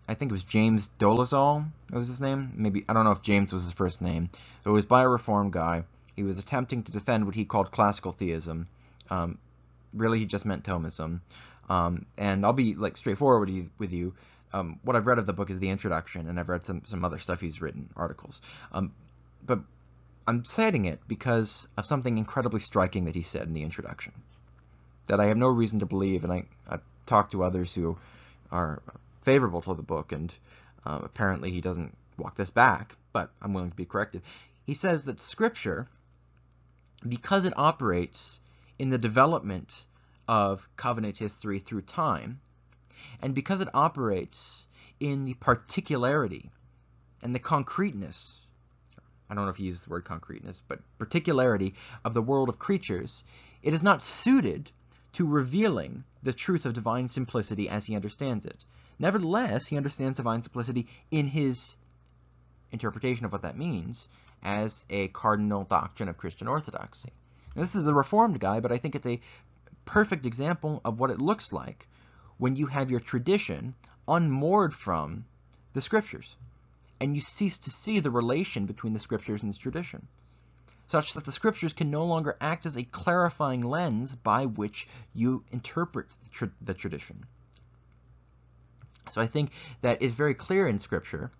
[0.07, 2.53] I think it was James Dolezal, was his name?
[2.55, 4.29] Maybe, I don't know if James was his first name,
[4.63, 5.83] but it was by a Reformed guy.
[6.15, 8.67] He was attempting to defend what he called classical theism.
[9.09, 9.37] Um,
[9.93, 11.21] really, he just meant Thomism.
[11.69, 13.69] Um, and I'll be like straightforward with you.
[13.77, 14.13] With you.
[14.51, 17.05] Um, what I've read of the book is the introduction, and I've read some, some
[17.05, 18.41] other stuff he's written, articles.
[18.73, 18.91] Um,
[19.45, 19.59] but
[20.27, 24.13] I'm citing it because of something incredibly striking that he said in the introduction
[25.09, 27.97] that I have no reason to believe, and I, I've talked to others who
[28.51, 28.81] are
[29.23, 30.33] favorable to the book, and
[30.85, 34.21] uh, apparently he doesn't walk this back, but I'm willing to be corrected.
[34.65, 35.87] He says that Scripture,
[37.07, 38.39] because it operates
[38.77, 39.85] in the development
[40.27, 42.39] of covenant history through time,
[43.21, 44.67] and because it operates
[44.99, 46.51] in the particularity
[47.23, 48.39] and the concreteness
[49.29, 52.57] I don't know if he used the word concreteness, but particularity of the world of
[52.57, 53.23] creatures,
[53.61, 54.71] it is not suited
[55.13, 58.63] to revealing the truth of divine simplicity as he understands it.
[58.99, 61.75] Nevertheless, he understands divine simplicity in his
[62.71, 64.09] interpretation of what that means
[64.43, 67.11] as a cardinal doctrine of Christian orthodoxy.
[67.55, 69.21] Now, this is a reformed guy, but I think it's a
[69.85, 71.87] perfect example of what it looks like
[72.37, 73.73] when you have your tradition
[74.07, 75.25] unmoored from
[75.73, 76.35] the scriptures
[76.99, 80.07] and you cease to see the relation between the scriptures and the tradition,
[80.89, 85.43] such that the scriptures can no longer act as a clarifying lens by which you
[85.51, 87.25] interpret the, tra the tradition.
[89.09, 91.31] So I think that is very clear in scripture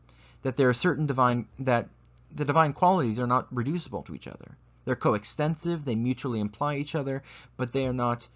[0.42, 1.90] that there are certain divine that
[2.32, 4.58] the divine qualities are not reducible to each other.
[4.86, 7.24] They're coextensive, they mutually imply each other,
[7.58, 8.28] but they are not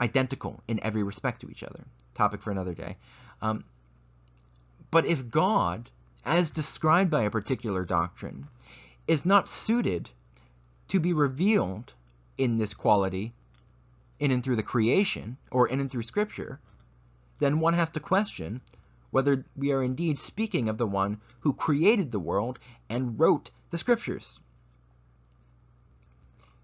[0.00, 1.84] identical in every respect to each other.
[2.14, 2.96] Topic for another day.
[3.42, 3.64] Um,
[4.90, 5.90] but if God
[6.26, 8.48] as described by a particular doctrine,
[9.06, 10.10] is not suited
[10.88, 11.92] to be revealed
[12.38, 13.32] in this quality
[14.18, 16.60] in and through the creation or in and through Scripture,
[17.38, 18.60] then one has to question
[19.10, 22.58] whether we are indeed speaking of the one who created the world
[22.88, 24.40] and wrote the Scriptures.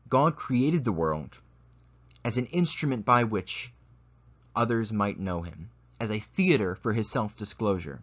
[0.09, 1.39] God created the world
[2.25, 3.73] as an instrument by which
[4.55, 8.03] others might know him, as a theater for his self-disclosure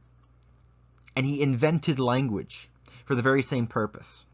[1.16, 2.70] and he invented language
[3.04, 4.26] for the very same purpose,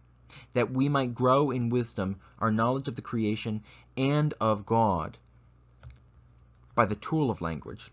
[0.54, 3.64] that we might grow in wisdom, our knowledge of the creation
[3.98, 5.18] and of God
[6.74, 7.92] by the tool of language.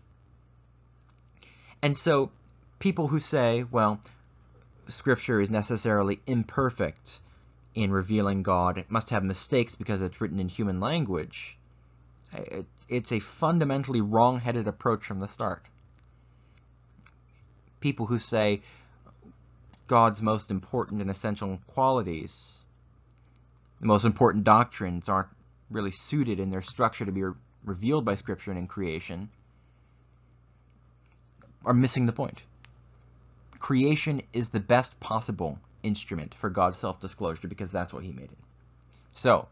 [1.81, 2.31] And so
[2.79, 3.99] people who say, well,
[4.87, 7.21] scripture is necessarily imperfect
[7.75, 11.57] in revealing God, it must have mistakes because it's written in human language,
[12.87, 15.65] it's a fundamentally wrong-headed approach from the start.
[17.79, 18.61] People who say
[19.93, 22.59] God's most important and essential qualities,
[23.79, 25.27] the most important doctrines aren't
[25.69, 27.33] really suited in their structure to be re
[27.63, 29.29] revealed by Scripture and in creation,
[31.63, 32.41] are missing the point.
[33.59, 38.39] Creation is the best possible instrument for God's self-disclosure because that's what He made it.
[39.13, 39.47] So,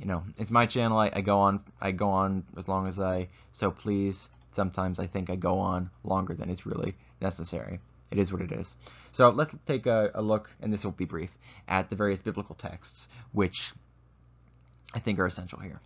[0.00, 0.98] you know, it's my channel.
[0.98, 1.60] I, I go on.
[1.80, 4.28] I go on as long as I so please.
[4.50, 7.78] Sometimes I think I go on longer than is really necessary
[8.12, 8.76] it is what it is.
[9.12, 11.36] So let's take a, a, look, and this will be brief,
[11.66, 13.72] at the various biblical texts, which
[14.94, 15.80] I think are essential here.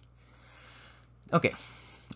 [1.33, 1.55] Okay,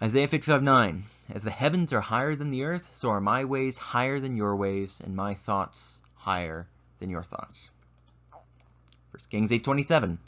[0.02, 1.05] Isaiah 55, 9.
[1.32, 4.56] As the heavens are higher than the earth, so are my ways higher than your
[4.56, 6.66] ways, and my thoughts higher
[6.98, 7.70] than your thoughts.
[9.12, 10.18] 1 Kings 8.27.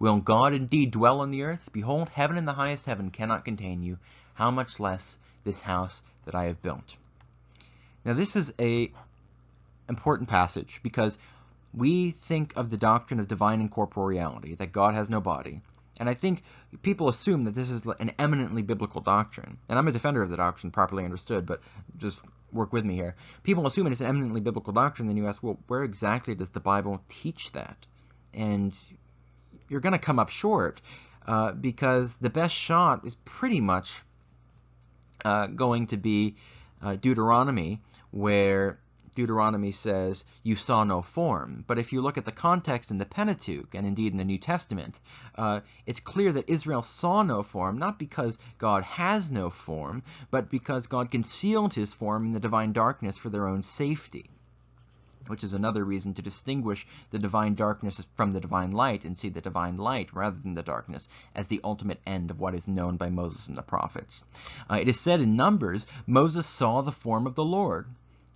[0.00, 1.70] Will God indeed dwell on the earth?
[1.72, 3.98] Behold, heaven and the highest heaven cannot contain you.
[4.34, 6.96] How much less this house that I have built.
[8.04, 8.90] Now this is a
[9.88, 11.18] important passage because
[11.74, 15.60] we think of the doctrine of divine incorporeality, that God has no body.
[15.98, 16.42] And I think
[16.82, 19.58] people assume that this is an eminently biblical doctrine.
[19.68, 21.60] And I'm a defender of the doctrine, properly understood, but
[21.96, 22.20] just
[22.52, 23.16] work with me here.
[23.42, 26.60] People assume it's an eminently biblical doctrine, then you ask, well, where exactly does the
[26.60, 27.76] Bible teach that?
[28.32, 28.74] And
[29.68, 30.80] you're going to come up short
[31.26, 34.02] uh, because the best shot is pretty much
[35.24, 36.36] uh, going to be
[36.80, 38.78] uh, Deuteronomy, where
[39.18, 41.64] Deuteronomy says, you saw no form.
[41.66, 44.38] But if you look at the context in the Pentateuch, and indeed in the New
[44.38, 45.00] Testament,
[45.34, 50.50] uh, it's clear that Israel saw no form, not because God has no form, but
[50.50, 54.30] because God concealed his form in the divine darkness for their own safety
[55.26, 59.28] which is another reason to distinguish the divine darkness from the divine light and see
[59.28, 62.96] the divine light rather than the darkness as the ultimate end of what is known
[62.96, 64.22] by Moses and the prophets.
[64.70, 67.88] Uh, it is said in Numbers, Moses saw the form of the Lord.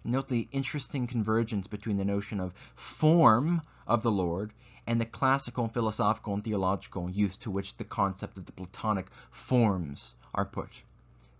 [0.04, 4.52] Note the interesting convergence between the notion of form of the Lord
[4.84, 10.16] and the classical, philosophical, and theological use to which the concept of the Platonic forms
[10.34, 10.82] are put.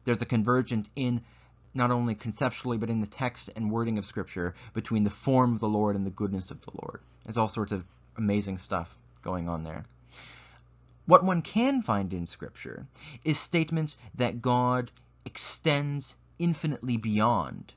[0.05, 1.23] There's a convergence in
[1.75, 5.61] not only conceptually but in the text and wording of Scripture between the form of
[5.61, 7.03] the Lord and the goodness of the Lord.
[7.25, 7.85] There's all sorts of
[8.17, 9.85] amazing stuff going on there.
[11.07, 12.87] What one can find in Scripture
[13.25, 14.93] is statements that God
[15.25, 17.75] extends infinitely beyond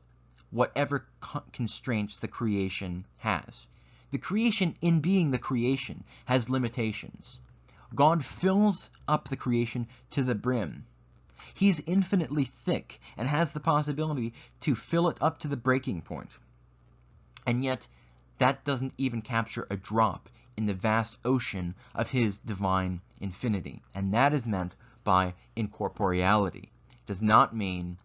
[0.52, 1.08] whatever
[1.52, 3.68] constraints the creation has.
[4.12, 7.40] The creation, in being the creation, has limitations.
[7.94, 10.86] God fills up the creation to the brim.
[11.54, 16.38] He's infinitely thick and has the possibility to fill it up to the breaking point.
[17.46, 17.88] And yet,
[18.38, 23.82] that doesn't even capture a drop in the vast ocean of his divine infinity.
[23.94, 26.64] And that is meant by incorporeality.
[26.64, 27.98] It does not mean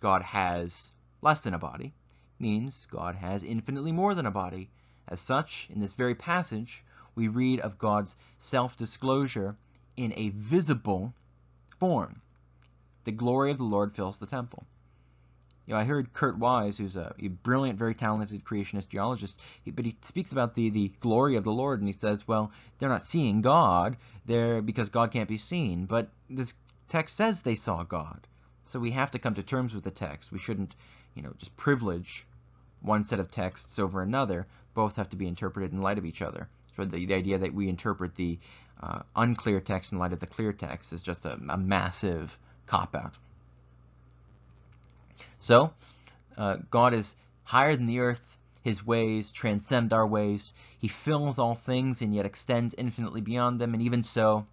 [0.00, 0.92] God has
[1.22, 1.94] less than a body.
[2.38, 4.68] Means God has infinitely more than a body.
[5.08, 6.84] As such, in this very passage,
[7.14, 9.56] we read of God's self-disclosure
[9.96, 11.14] in a visible
[11.78, 12.20] form.
[13.04, 14.64] The glory of the Lord fills the temple.
[15.66, 19.84] You know, I heard Kurt Wise, who's a, brilliant, very talented creationist geologist, he, but
[19.84, 23.02] he speaks about the, the glory of the Lord, and he says, well, they're not
[23.02, 23.96] seeing God,
[24.26, 25.86] they're because God can't be seen.
[25.86, 26.54] But this
[26.88, 28.26] text says they saw God.
[28.66, 30.32] So we have to come to terms with the text.
[30.32, 30.74] We shouldn't,
[31.14, 32.26] you know, just privilege
[32.80, 34.46] one set of texts over another.
[34.74, 36.48] Both have to be interpreted in light of each other.
[36.76, 38.38] So the, the idea that we interpret the
[38.82, 42.36] uh, unclear text in light of the clear text is just a, a massive
[42.66, 43.16] cop-out.
[45.38, 45.72] So,
[46.36, 47.14] uh, God is
[47.44, 48.38] higher than the earth.
[48.62, 50.54] His ways transcend our ways.
[50.78, 53.74] He fills all things and yet extends infinitely beyond them.
[53.74, 54.46] And even so,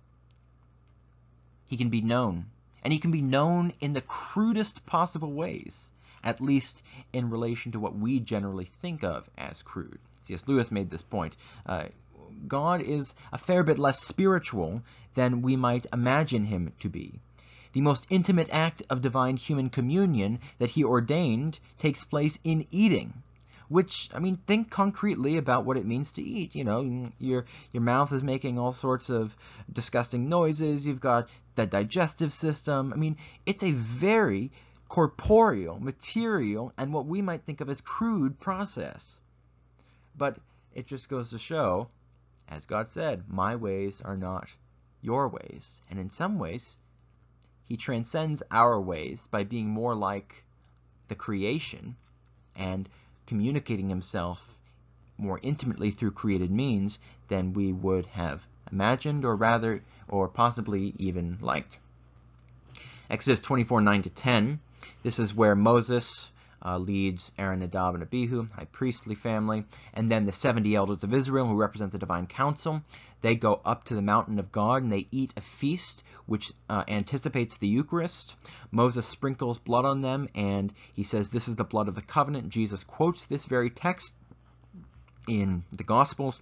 [1.68, 2.46] he can be known.
[2.84, 5.92] And he can be known in the crudest possible ways,
[6.24, 6.82] at least
[7.14, 10.00] in relation to what we generally think of as crude.
[10.22, 10.48] C.S.
[10.48, 11.36] Lewis made this point.
[11.66, 11.86] Uh,
[12.48, 14.84] God is a fair bit less spiritual
[15.16, 17.20] than we might imagine him to be.
[17.74, 23.24] The most intimate act of divine human communion that he ordained takes place in eating.
[23.68, 26.56] Which, I mean, think concretely about what it means to eat.
[26.56, 29.38] You know, your your mouth is making all sorts of
[29.72, 30.88] disgusting noises.
[30.88, 32.92] You've got the digestive system.
[32.92, 34.52] I mean, it's a very
[34.90, 39.22] corporeal, material, and what we might think of as crude process.
[40.18, 40.38] But
[40.74, 41.88] it just goes to show,
[42.50, 44.50] as God said, my ways are not
[45.02, 45.82] your ways.
[45.90, 46.78] And in some ways,
[47.66, 50.44] he transcends our ways by being more like
[51.08, 51.96] the creation
[52.56, 52.90] and
[53.28, 54.58] communicating himself
[55.18, 56.98] more intimately through created means
[57.28, 61.78] than we would have imagined or rather or possibly even liked.
[63.10, 64.60] Exodus 24, 9 to 10.
[65.04, 66.32] This is where Moses
[66.66, 71.14] uh, leads Aaron, Nadab, and Abihu, high priestly family, and then the 70 elders of
[71.14, 72.82] Israel who represent the divine council.
[73.22, 76.84] They go up to the mountain of God and they eat a feast which uh,
[76.88, 78.36] anticipates the Eucharist.
[78.72, 82.50] Moses sprinkles blood on them and he says, This is the blood of the covenant.
[82.50, 84.14] Jesus quotes this very text
[85.28, 86.42] in the Gospels,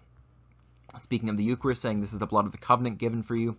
[1.00, 3.58] speaking of the Eucharist, saying, This is the blood of the covenant given for you,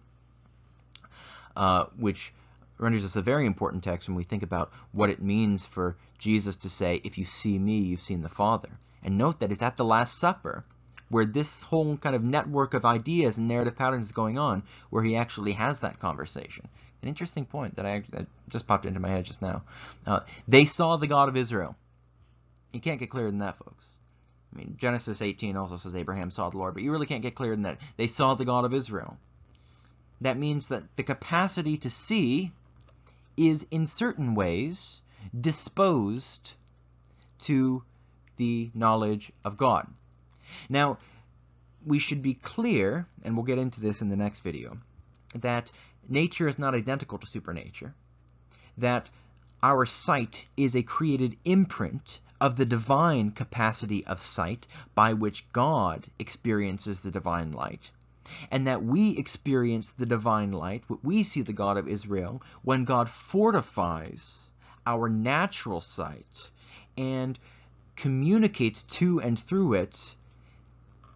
[1.56, 2.32] uh, which
[2.78, 6.56] renders us a very important text when we think about what it means for Jesus
[6.56, 8.70] to say, If you see me, you've seen the Father.
[9.02, 10.64] And note that it's at the Last Supper
[11.08, 15.02] where this whole kind of network of ideas and narrative patterns is going on, where
[15.02, 16.68] he actually has that conversation.
[17.02, 19.62] An interesting point that I that just popped into my head just now.
[20.06, 21.76] Uh, they saw the God of Israel.
[22.72, 23.86] You can't get clearer than that, folks.
[24.52, 27.34] I mean, Genesis 18 also says Abraham saw the Lord, but you really can't get
[27.34, 27.80] clearer than that.
[27.96, 29.16] They saw the God of Israel.
[30.22, 32.52] That means that the capacity to see
[33.38, 35.00] is in certain ways
[35.38, 36.52] disposed
[37.40, 37.82] to
[38.36, 39.86] the knowledge of God.
[40.68, 40.98] Now,
[41.86, 44.78] we should be clear, and we'll get into this in the next video,
[45.34, 45.70] that
[46.08, 47.94] nature is not identical to supernature,
[48.78, 49.08] that
[49.62, 56.06] our sight is a created imprint of the divine capacity of sight by which God
[56.18, 57.90] experiences the divine light,
[58.50, 63.08] and that we experience the divine light, we see the God of Israel, when God
[63.08, 64.42] fortifies
[64.86, 66.50] our natural sight
[66.96, 67.38] and
[67.96, 70.16] communicates to and through it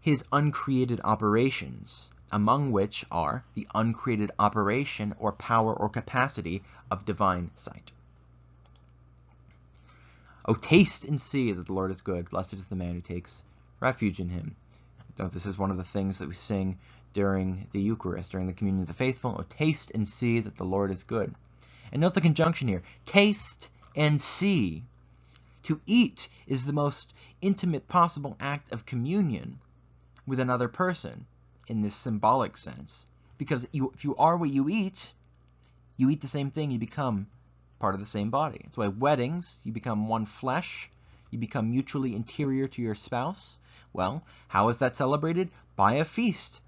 [0.00, 7.50] his uncreated operations, among which are the uncreated operation or power or capacity of divine
[7.56, 7.92] sight.
[10.44, 12.28] Oh, taste and see that the Lord is good.
[12.28, 13.44] Blessed is the man who takes
[13.78, 14.56] refuge in him.
[15.16, 16.78] This is one of the things that we sing
[17.12, 19.36] during the Eucharist, during the communion of the faithful.
[19.38, 21.34] Oh, taste and see that the Lord is good.
[21.92, 22.82] And note the conjunction here.
[23.04, 24.84] Taste and see.
[25.64, 29.58] To eat is the most intimate possible act of communion
[30.26, 31.26] with another person
[31.68, 33.06] in this symbolic sense.
[33.38, 35.12] Because you, if you are what you eat,
[35.96, 37.26] you eat the same thing, you become
[37.78, 38.60] part of the same body.
[38.64, 40.90] That's why weddings, you become one flesh,
[41.30, 43.56] you become mutually interior to your spouse.
[43.92, 45.50] Well, how is that celebrated?
[45.76, 46.60] By a feast.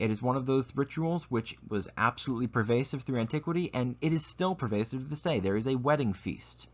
[0.00, 4.24] It is one of those rituals which was absolutely pervasive through antiquity, and it is
[4.24, 5.40] still pervasive to this day.
[5.40, 6.68] There is a wedding feast.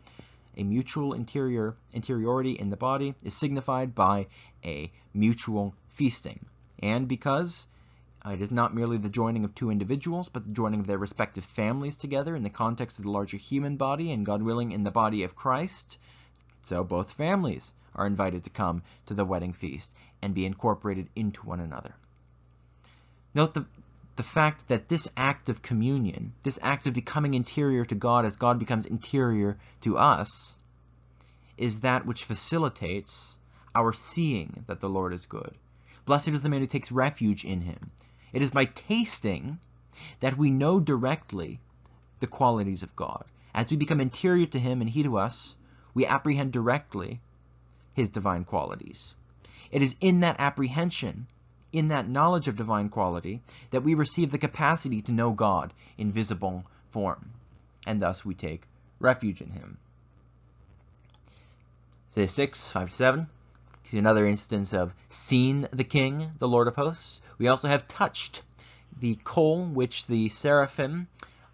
[0.57, 4.29] A mutual interior interiority in the body is signified by
[4.65, 6.47] a mutual feasting.
[6.79, 7.67] And because
[8.25, 11.45] it is not merely the joining of two individuals, but the joining of their respective
[11.45, 14.93] families together in the context of the larger human body, and God willing, in the
[14.93, 15.99] body of Christ.
[16.63, 21.45] So both families are invited to come to the wedding feast and be incorporated into
[21.45, 21.97] one another.
[23.37, 23.67] Note the,
[24.17, 28.37] the fact that this act of communion, this act of becoming interior to God as
[28.37, 30.57] God becomes interior to us,
[31.59, 33.39] is that which facilitates
[33.75, 35.55] our seeing that the Lord is good.
[36.07, 37.91] Blessed is the man who takes refuge in him.
[38.33, 39.59] It is by tasting
[40.21, 41.61] that we know directly
[42.21, 43.27] the qualities of God.
[43.55, 45.55] As we become interior to Him and He to us,
[45.93, 47.21] we apprehend directly
[47.93, 49.15] His divine qualities.
[49.71, 51.27] It is in that apprehension,
[51.73, 56.13] in that knowledge of divine quality, that we receive the capacity to know God in
[56.13, 57.31] visible form,
[57.87, 58.63] and thus we take
[58.99, 59.79] refuge in Him.
[62.11, 63.27] Say 6, 5 to 7.
[63.85, 67.21] See another instance of seen the King, the Lord of hosts.
[67.39, 68.43] We also have touched
[68.99, 71.09] the coal which the seraphim,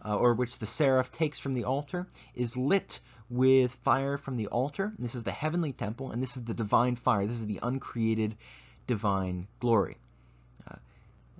[0.04, 4.46] uh, or which the seraph takes from the altar, is lit with fire from the
[4.46, 4.92] altar.
[4.98, 7.26] This is the heavenly temple, and this is the divine fire.
[7.26, 8.36] This is the uncreated
[8.92, 9.96] divine glory.
[10.68, 10.76] Uh,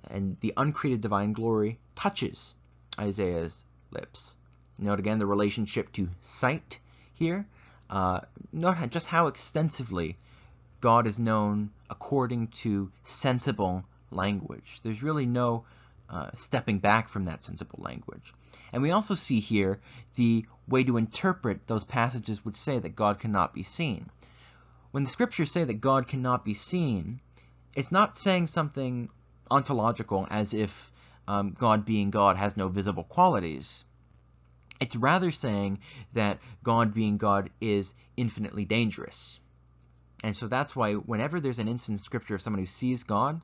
[0.09, 2.55] and the uncreated divine glory touches
[2.99, 3.55] Isaiah's
[3.91, 4.33] lips.
[4.79, 6.79] Note again the relationship to sight
[7.13, 7.45] here.
[7.91, 8.21] Uh,
[8.51, 10.15] note just how extensively
[10.81, 14.79] God is known according to sensible language.
[14.81, 15.65] There's really no
[16.09, 18.33] uh, stepping back from that sensible language.
[18.71, 19.79] And we also see here
[20.15, 24.09] the way to interpret those passages which say that God cannot be seen.
[24.89, 27.19] When the scriptures say that God cannot be seen,
[27.75, 29.09] it's not saying something
[29.49, 30.91] ontological as if
[31.27, 33.85] um, God being God has no visible qualities.
[34.79, 35.79] It's rather saying
[36.13, 39.39] that God being God is infinitely dangerous.
[40.23, 43.41] And so that's why whenever there's an instance in Scripture of someone who sees God,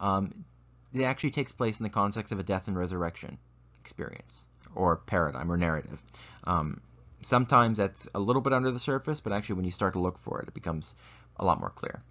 [0.00, 0.44] um,
[0.92, 3.38] it actually takes place in the context of a death and resurrection
[3.80, 6.02] experience or paradigm or narrative.
[6.44, 6.80] Um,
[7.22, 10.18] sometimes that's a little bit under the surface, but actually when you start to look
[10.18, 10.94] for it, it becomes
[11.36, 12.02] a lot more clear.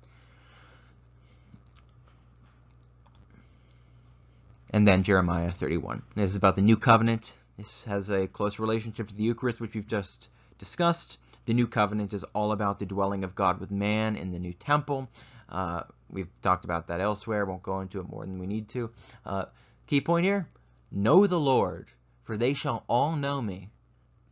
[4.74, 6.02] And then Jeremiah 31.
[6.16, 7.34] This is about the new covenant.
[7.58, 10.30] This has a close relationship to the Eucharist, which we've just
[10.60, 11.20] discussed.
[11.46, 14.54] The new covenant is all about the dwelling of God with man in the new
[14.54, 15.10] temple.
[15.50, 17.46] Uh, we've talked about that elsewhere.
[17.46, 18.92] Won't go into it more than we need to.
[19.26, 19.46] Uh,
[19.88, 20.48] key point here:
[20.90, 21.90] Know the Lord,
[22.24, 23.72] for they shall all know me,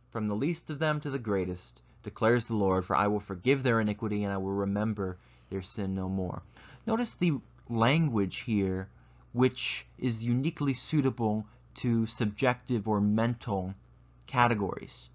[0.08, 2.86] from the least of them to the greatest, declares the Lord.
[2.86, 5.18] For I will forgive their iniquity, and I will remember
[5.50, 6.42] their sin no more.
[6.86, 7.34] Notice the
[7.68, 8.88] language here,
[9.32, 13.74] which is uniquely suitable to subjective or mental
[14.26, 15.08] categories.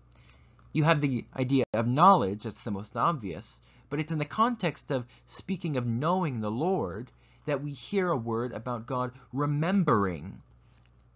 [0.71, 4.91] You have the idea of knowledge, that's the most obvious, but it's in the context
[4.91, 7.11] of speaking of knowing the Lord
[7.45, 10.41] that we hear a word about God remembering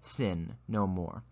[0.01, 1.23] sin no more.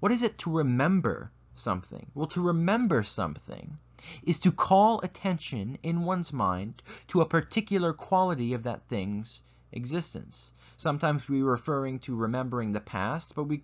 [0.00, 2.10] What is it to remember something?
[2.14, 3.78] Well, to remember something
[4.22, 9.42] is to call attention in one's mind to a particular quality of that thing's
[9.72, 10.52] existence.
[10.76, 13.62] Sometimes we're referring to remembering the past, but we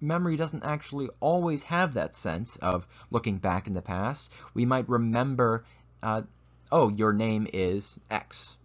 [0.00, 4.30] memory doesn't actually always have that sense of looking back in the past.
[4.54, 5.64] We might remember
[6.02, 6.22] uh,
[6.72, 8.56] oh, your name is X.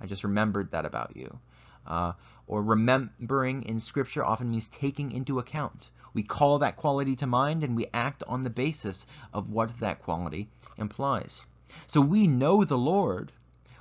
[0.00, 1.38] I just remembered that about you.
[1.86, 2.12] Uh,
[2.46, 5.90] or remembering in Scripture often means taking into account.
[6.12, 10.02] We call that quality to mind and we act on the basis of what that
[10.02, 11.40] quality implies.
[11.86, 13.32] So we know the Lord.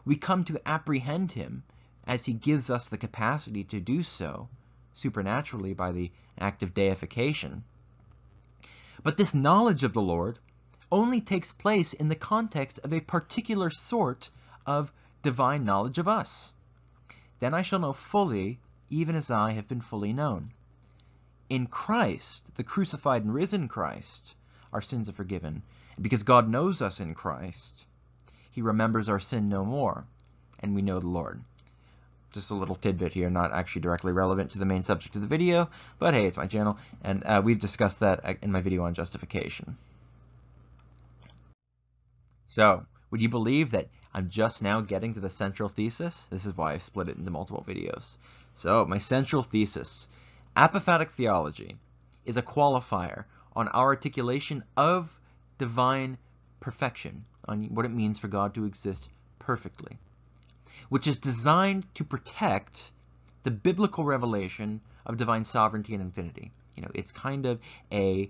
[0.06, 1.64] We come to apprehend him
[2.06, 4.50] as he gives us the capacity to do so
[4.94, 7.64] supernaturally by the act of deification.
[9.04, 10.40] But this knowledge of the Lord
[10.92, 14.30] only takes place in the context of a particular sort
[14.66, 16.54] of divine knowledge of us.
[17.40, 18.60] Then I shall know fully,
[18.90, 20.52] even as I have been fully known.
[21.50, 24.36] In Christ, the crucified and risen Christ,
[24.72, 25.64] our sins are forgiven.
[26.02, 27.86] Because God knows us in Christ,
[28.52, 30.06] he remembers our sin no more,
[30.60, 31.44] and we know the Lord.
[32.34, 35.28] Just a little tidbit here, not actually directly relevant to the main subject of the
[35.28, 35.70] video,
[36.00, 39.78] but hey, it's my channel, and uh, we've discussed that in my video on justification.
[42.48, 46.28] So, would you believe that I'm just now getting to the central thesis.
[46.30, 48.16] This is why I split it into multiple videos.
[48.54, 50.08] So, my central thesis
[50.56, 51.78] apophatic theology
[52.26, 55.20] is a qualifier on our articulation of
[55.58, 56.20] divine
[56.60, 59.98] perfection, on what it means for God to exist perfectly,
[60.90, 62.92] which is designed to protect
[63.44, 66.52] the biblical revelation of divine sovereignty and infinity.
[66.76, 67.60] You know, it's kind of
[67.92, 68.30] a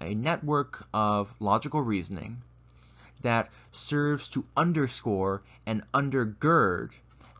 [0.00, 2.42] a network of logical reasoning
[3.22, 6.90] that serves to underscore and undergird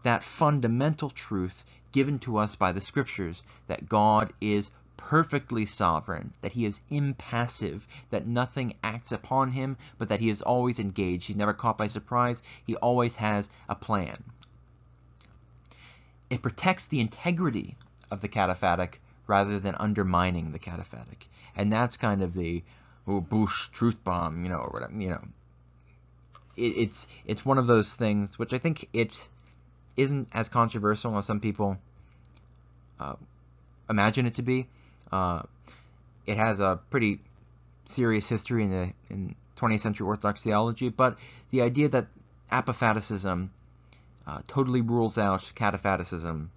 [0.03, 4.71] that fundamental truth given to us by the scriptures that God is
[5.01, 10.43] perfectly sovereign, that he is impassive, that nothing acts upon him, but that he is
[10.43, 11.27] always engaged.
[11.27, 12.43] He's never caught by surprise.
[12.65, 14.23] He always has a plan.
[16.29, 17.77] It protects the integrity
[18.11, 18.95] of the cataphatic
[19.27, 21.27] rather than undermining the cataphatic.
[21.57, 22.63] And that's kind of the
[23.07, 25.23] oh, Bush truth bomb, you know, or whatever, you know.
[26.57, 29.29] It, it's it's one of those things which I think it
[29.97, 31.79] isn't as controversial as some people
[33.01, 33.15] uh,
[33.89, 34.69] imagine it to be.
[35.13, 35.43] Uh,
[36.27, 37.21] it has a pretty
[37.87, 41.19] serious history in the in 20th century Orthodox theology, but
[41.51, 42.07] the idea that
[42.51, 43.51] apophaticism
[44.27, 46.51] uh, totally rules out cataphaticism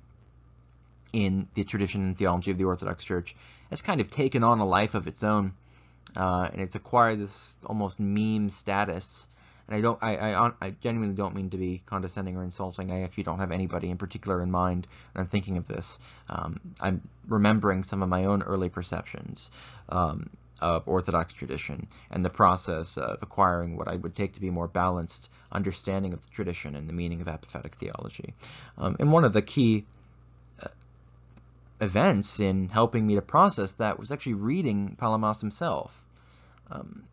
[1.12, 3.36] in the tradition and theology of the Orthodox Church
[3.70, 5.54] has kind of taken on a life of its own,
[6.16, 9.28] uh, and it's acquired this almost meme status
[9.68, 12.91] and I don't, I, I, I genuinely don't mean to be condescending or insulting.
[12.91, 15.98] I actually don't have anybody in particular in mind when I'm thinking of this.
[16.30, 19.52] Um, I'm remembering some of my own early perceptions
[19.90, 20.30] um,
[20.60, 24.68] of Orthodox tradition and the process of acquiring what I would take to be more
[24.68, 28.34] balanced understanding of the tradition and the meaning of apophatic theology.
[28.77, 29.85] Um, and one of the key
[30.61, 30.68] uh,
[31.80, 36.03] events in helping me to process that was actually reading Palamas himself.
[36.69, 37.03] Um,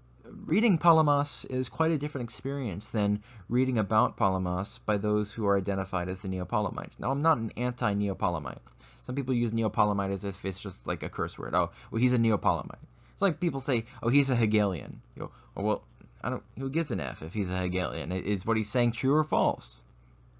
[0.47, 5.57] reading Palamas is quite a different experience than reading about Palamas by those who are
[5.57, 6.99] identified as the Neopalamite.
[6.99, 8.59] Now, I'm not an anti-Neopalamite.
[9.03, 11.55] Some people use Neopalamite as if it's just like a curse word.
[11.55, 12.79] Oh, well, he's a Neopalamite.
[13.13, 15.03] It's like people say, oh, he's a Hegelian.
[15.17, 15.83] You know, oh, well,
[16.23, 16.43] I don't.
[16.59, 18.13] Who gives an F if he's a Hegelian?
[18.13, 19.81] Is what he's saying true or false?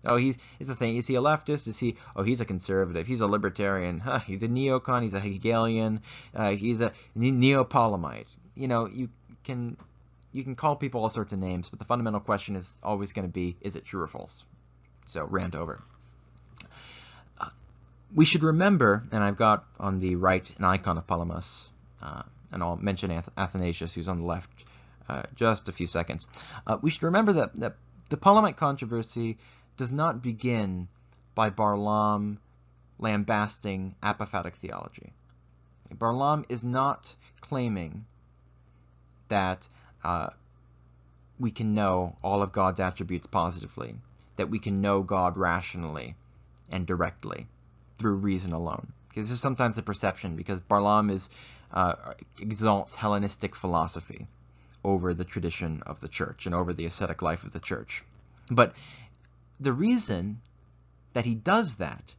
[0.05, 0.97] Oh, he's it's the same.
[0.97, 1.69] Is he a leftist?
[1.69, 1.97] Is he?
[2.17, 3.07] Oh, he's a conservative.
[3.07, 4.01] He's a libertarian.
[4.01, 5.03] Huh, he's a neocon.
[5.03, 6.01] He's a Hegelian.
[6.35, 8.29] Uh, he's a Neopalamite.
[8.55, 9.09] You know, you
[9.51, 9.77] can
[10.33, 13.27] you can call people all sorts of names, but the fundamental question is always going
[13.27, 14.45] to be, is it true or false?
[15.07, 15.83] So, rant over.
[17.41, 17.49] Uh,
[18.15, 21.69] we should remember, and I've got on the right an icon of Palamas,
[22.01, 22.23] uh,
[22.53, 24.51] and I'll mention Ath Athanasius, who's on the left,
[25.09, 26.29] uh, just a few seconds.
[26.65, 27.75] Uh, we should remember that, that
[28.09, 29.37] the Palamite controversy
[29.77, 30.87] does not begin
[31.35, 32.39] by Barlaam
[33.01, 35.13] lambasting apophatic theology.
[35.93, 38.05] Barlaam is not claiming
[39.31, 39.67] that
[40.05, 40.31] uh,
[41.39, 43.97] we can know all of God's attributes positively,
[44.37, 46.15] that we can know God rationally
[46.71, 47.47] and directly
[47.99, 48.93] through reason alone.
[49.09, 51.29] Because this is sometimes the perception, because Barlaam is
[51.73, 51.95] uh,
[52.39, 54.29] exalts Hellenistic philosophy
[54.85, 58.05] over the tradition of the church and over the ascetic life of the church.
[58.51, 58.75] But
[59.59, 60.41] the reason
[61.13, 62.15] that he does that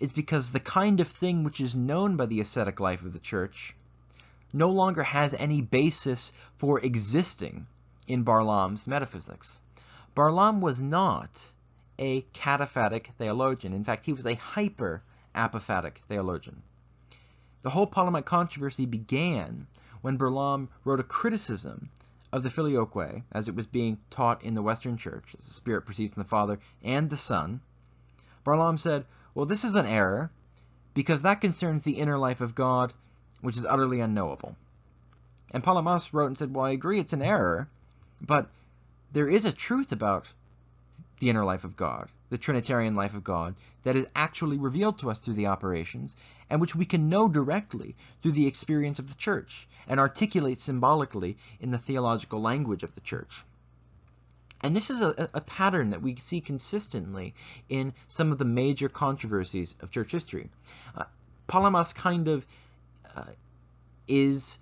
[0.00, 3.18] is because the kind of thing which is known by the ascetic life of the
[3.18, 3.74] church
[4.52, 7.66] no longer has any basis for existing
[8.06, 9.60] in Barlaam's metaphysics.
[10.14, 11.52] Barlaam was not
[11.98, 13.72] a cataphatic theologian.
[13.72, 15.02] In fact, he was a hyper
[15.34, 16.62] apophatic theologian.
[17.62, 19.66] The whole Palamite controversy began
[20.00, 21.90] when Barlaam wrote a criticism
[22.32, 25.82] of the filioque as it was being taught in the Western Church, as the Spirit
[25.82, 27.60] proceeds from the Father and the Son.
[28.44, 30.30] Barlaam said, Well, this is an error
[30.94, 32.92] because that concerns the inner life of God
[33.40, 34.56] which is utterly unknowable.
[35.52, 37.68] And Palamas wrote and said, well, I agree it's an error,
[38.20, 38.48] but
[39.12, 40.30] there is a truth about
[41.20, 45.10] the inner life of God, the Trinitarian life of God, that is actually revealed to
[45.10, 46.14] us through the operations,
[46.50, 51.36] and which we can know directly through the experience of the church, and articulate symbolically
[51.60, 53.44] in the theological language of the church.
[54.60, 57.34] And this is a, a, pattern that we see consistently
[57.68, 60.50] in some of the major controversies of church history.
[60.96, 61.04] Uh,
[61.46, 62.44] Palamas kind of
[64.08, 64.58] is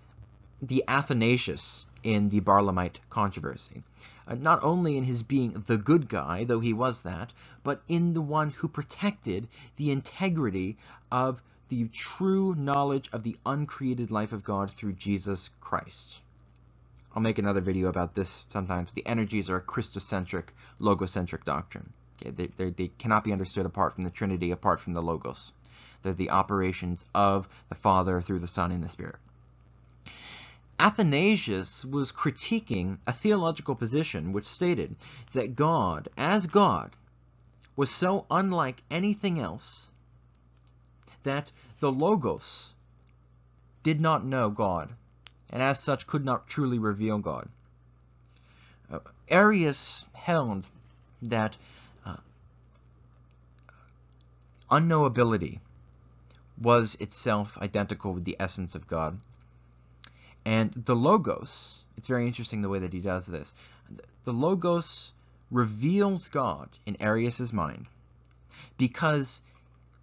[0.63, 3.83] the Athanasius in the Barlaamite controversy.
[4.29, 7.33] Uh, not only in his being the good guy, though he was that,
[7.63, 10.77] but in the one who protected the integrity
[11.11, 16.21] of the true knowledge of the uncreated life of God through Jesus Christ.
[17.15, 18.93] I'll make another video about this sometimes.
[18.93, 20.45] The energies are a Christocentric,
[20.81, 21.93] logocentric doctrine.
[22.23, 25.53] Okay, they, they cannot be understood apart from the Trinity, apart from the Logos.
[26.07, 29.17] They're the operations of the Father through the Son and the Spirit.
[30.79, 34.95] Athanasius was critiquing a theological position which stated
[35.33, 36.93] that God, as God,
[37.75, 39.91] was so unlike anything else
[41.25, 41.51] that
[41.81, 42.73] the Logos
[43.83, 44.89] did not know God,
[45.51, 47.49] and as such could not truly reveal God.
[48.93, 50.69] Uh, Arius held
[51.23, 51.57] that
[52.05, 52.19] uh,
[54.71, 55.59] unknowability
[56.61, 59.19] was itself identical with the essence of God.
[60.45, 63.55] And the Logos, it's very interesting the way that he does this.
[64.25, 65.13] The Logos
[65.51, 67.87] reveals God in Arius's mind
[68.79, 69.43] because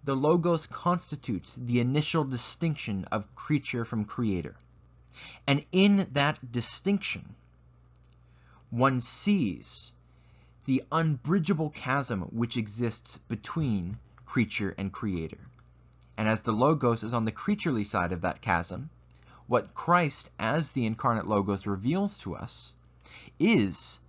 [0.04, 4.54] the Logos constitutes the initial distinction of creature from creator.
[5.46, 7.34] And in that distinction,
[8.70, 9.92] one sees
[10.64, 15.38] the unbridgeable chasm which exists between creature and creator.
[16.16, 18.90] And as the Logos is on the creaturely side of that chasm,
[19.46, 22.74] what Christ as the incarnate Logos reveals to us
[23.38, 24.00] is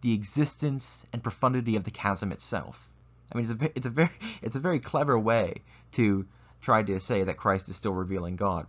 [0.00, 2.92] the existence and profundity of the chasm itself.
[3.32, 4.10] I mean, it's a, it's a very
[4.42, 5.62] it's a very clever way
[5.92, 6.26] to
[6.60, 8.66] try to say that Christ is still revealing God,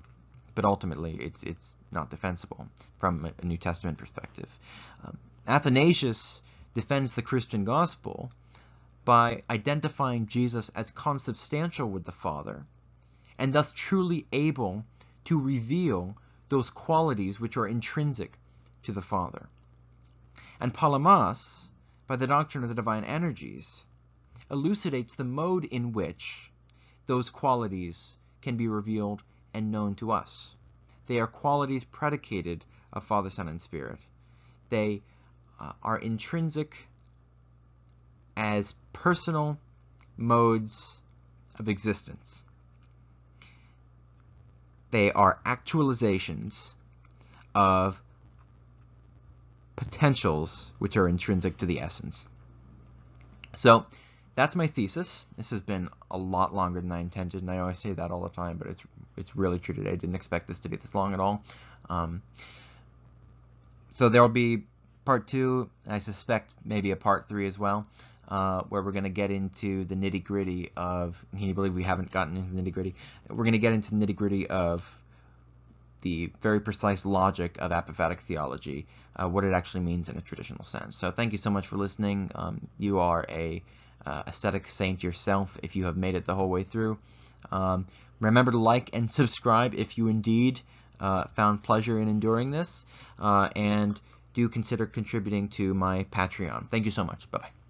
[0.55, 2.67] but ultimately it's it's not defensible
[2.99, 4.49] from a New Testament perspective.
[5.05, 5.17] Um,
[5.47, 6.41] Athanasius
[6.73, 8.31] defends the Christian gospel
[9.05, 12.65] by identifying Jesus as consubstantial with the Father,
[13.37, 14.85] and thus truly able
[15.25, 16.15] to reveal
[16.49, 18.37] those qualities which are intrinsic
[18.83, 19.49] to the Father.
[20.59, 21.69] And Palamas,
[22.07, 23.83] by the doctrine of the divine energies,
[24.49, 26.51] elucidates the mode in which
[27.05, 29.23] those qualities can be revealed
[29.53, 30.55] and known to us.
[31.07, 32.63] They are qualities predicated
[32.93, 33.99] of Father, Son, and Spirit.
[34.69, 35.01] They
[35.59, 36.87] uh, are intrinsic
[38.37, 39.57] as personal
[40.17, 41.01] modes
[41.59, 42.43] of existence.
[44.91, 46.75] They are actualizations
[47.55, 48.01] of
[49.75, 52.27] potentials which are intrinsic to the essence.
[53.55, 53.85] So
[54.35, 55.25] that's my thesis.
[55.37, 58.21] This has been a lot longer than I intended, and I always say that all
[58.21, 58.83] the time, but it's
[59.15, 59.91] it's really true today.
[59.91, 61.43] I didn't expect this to be this long at all.
[61.89, 62.23] Um,
[63.91, 64.63] so there will be
[65.05, 65.69] part two.
[65.87, 67.85] I suspect maybe a part three as well,
[68.29, 71.23] uh, where we're going to get into the nitty gritty of.
[71.31, 72.95] Can you believe we haven't gotten into the nitty gritty?
[73.29, 74.89] We're going to get into the nitty gritty of
[76.01, 78.85] the very precise logic of apophatic theology,
[79.15, 80.97] uh, what it actually means in a traditional sense.
[80.97, 82.29] So thank you so much for listening.
[82.35, 83.63] Um, you are a
[84.05, 86.99] uh, ascetic saint yourself if you have made it the whole way through.
[87.51, 87.87] Um,
[88.19, 90.59] remember to like and subscribe if you indeed
[90.99, 92.85] uh, found pleasure in enduring this,
[93.19, 93.99] uh, and
[94.33, 96.69] do consider contributing to my Patreon.
[96.69, 97.29] Thank you so much.
[97.31, 97.62] Bye-bye.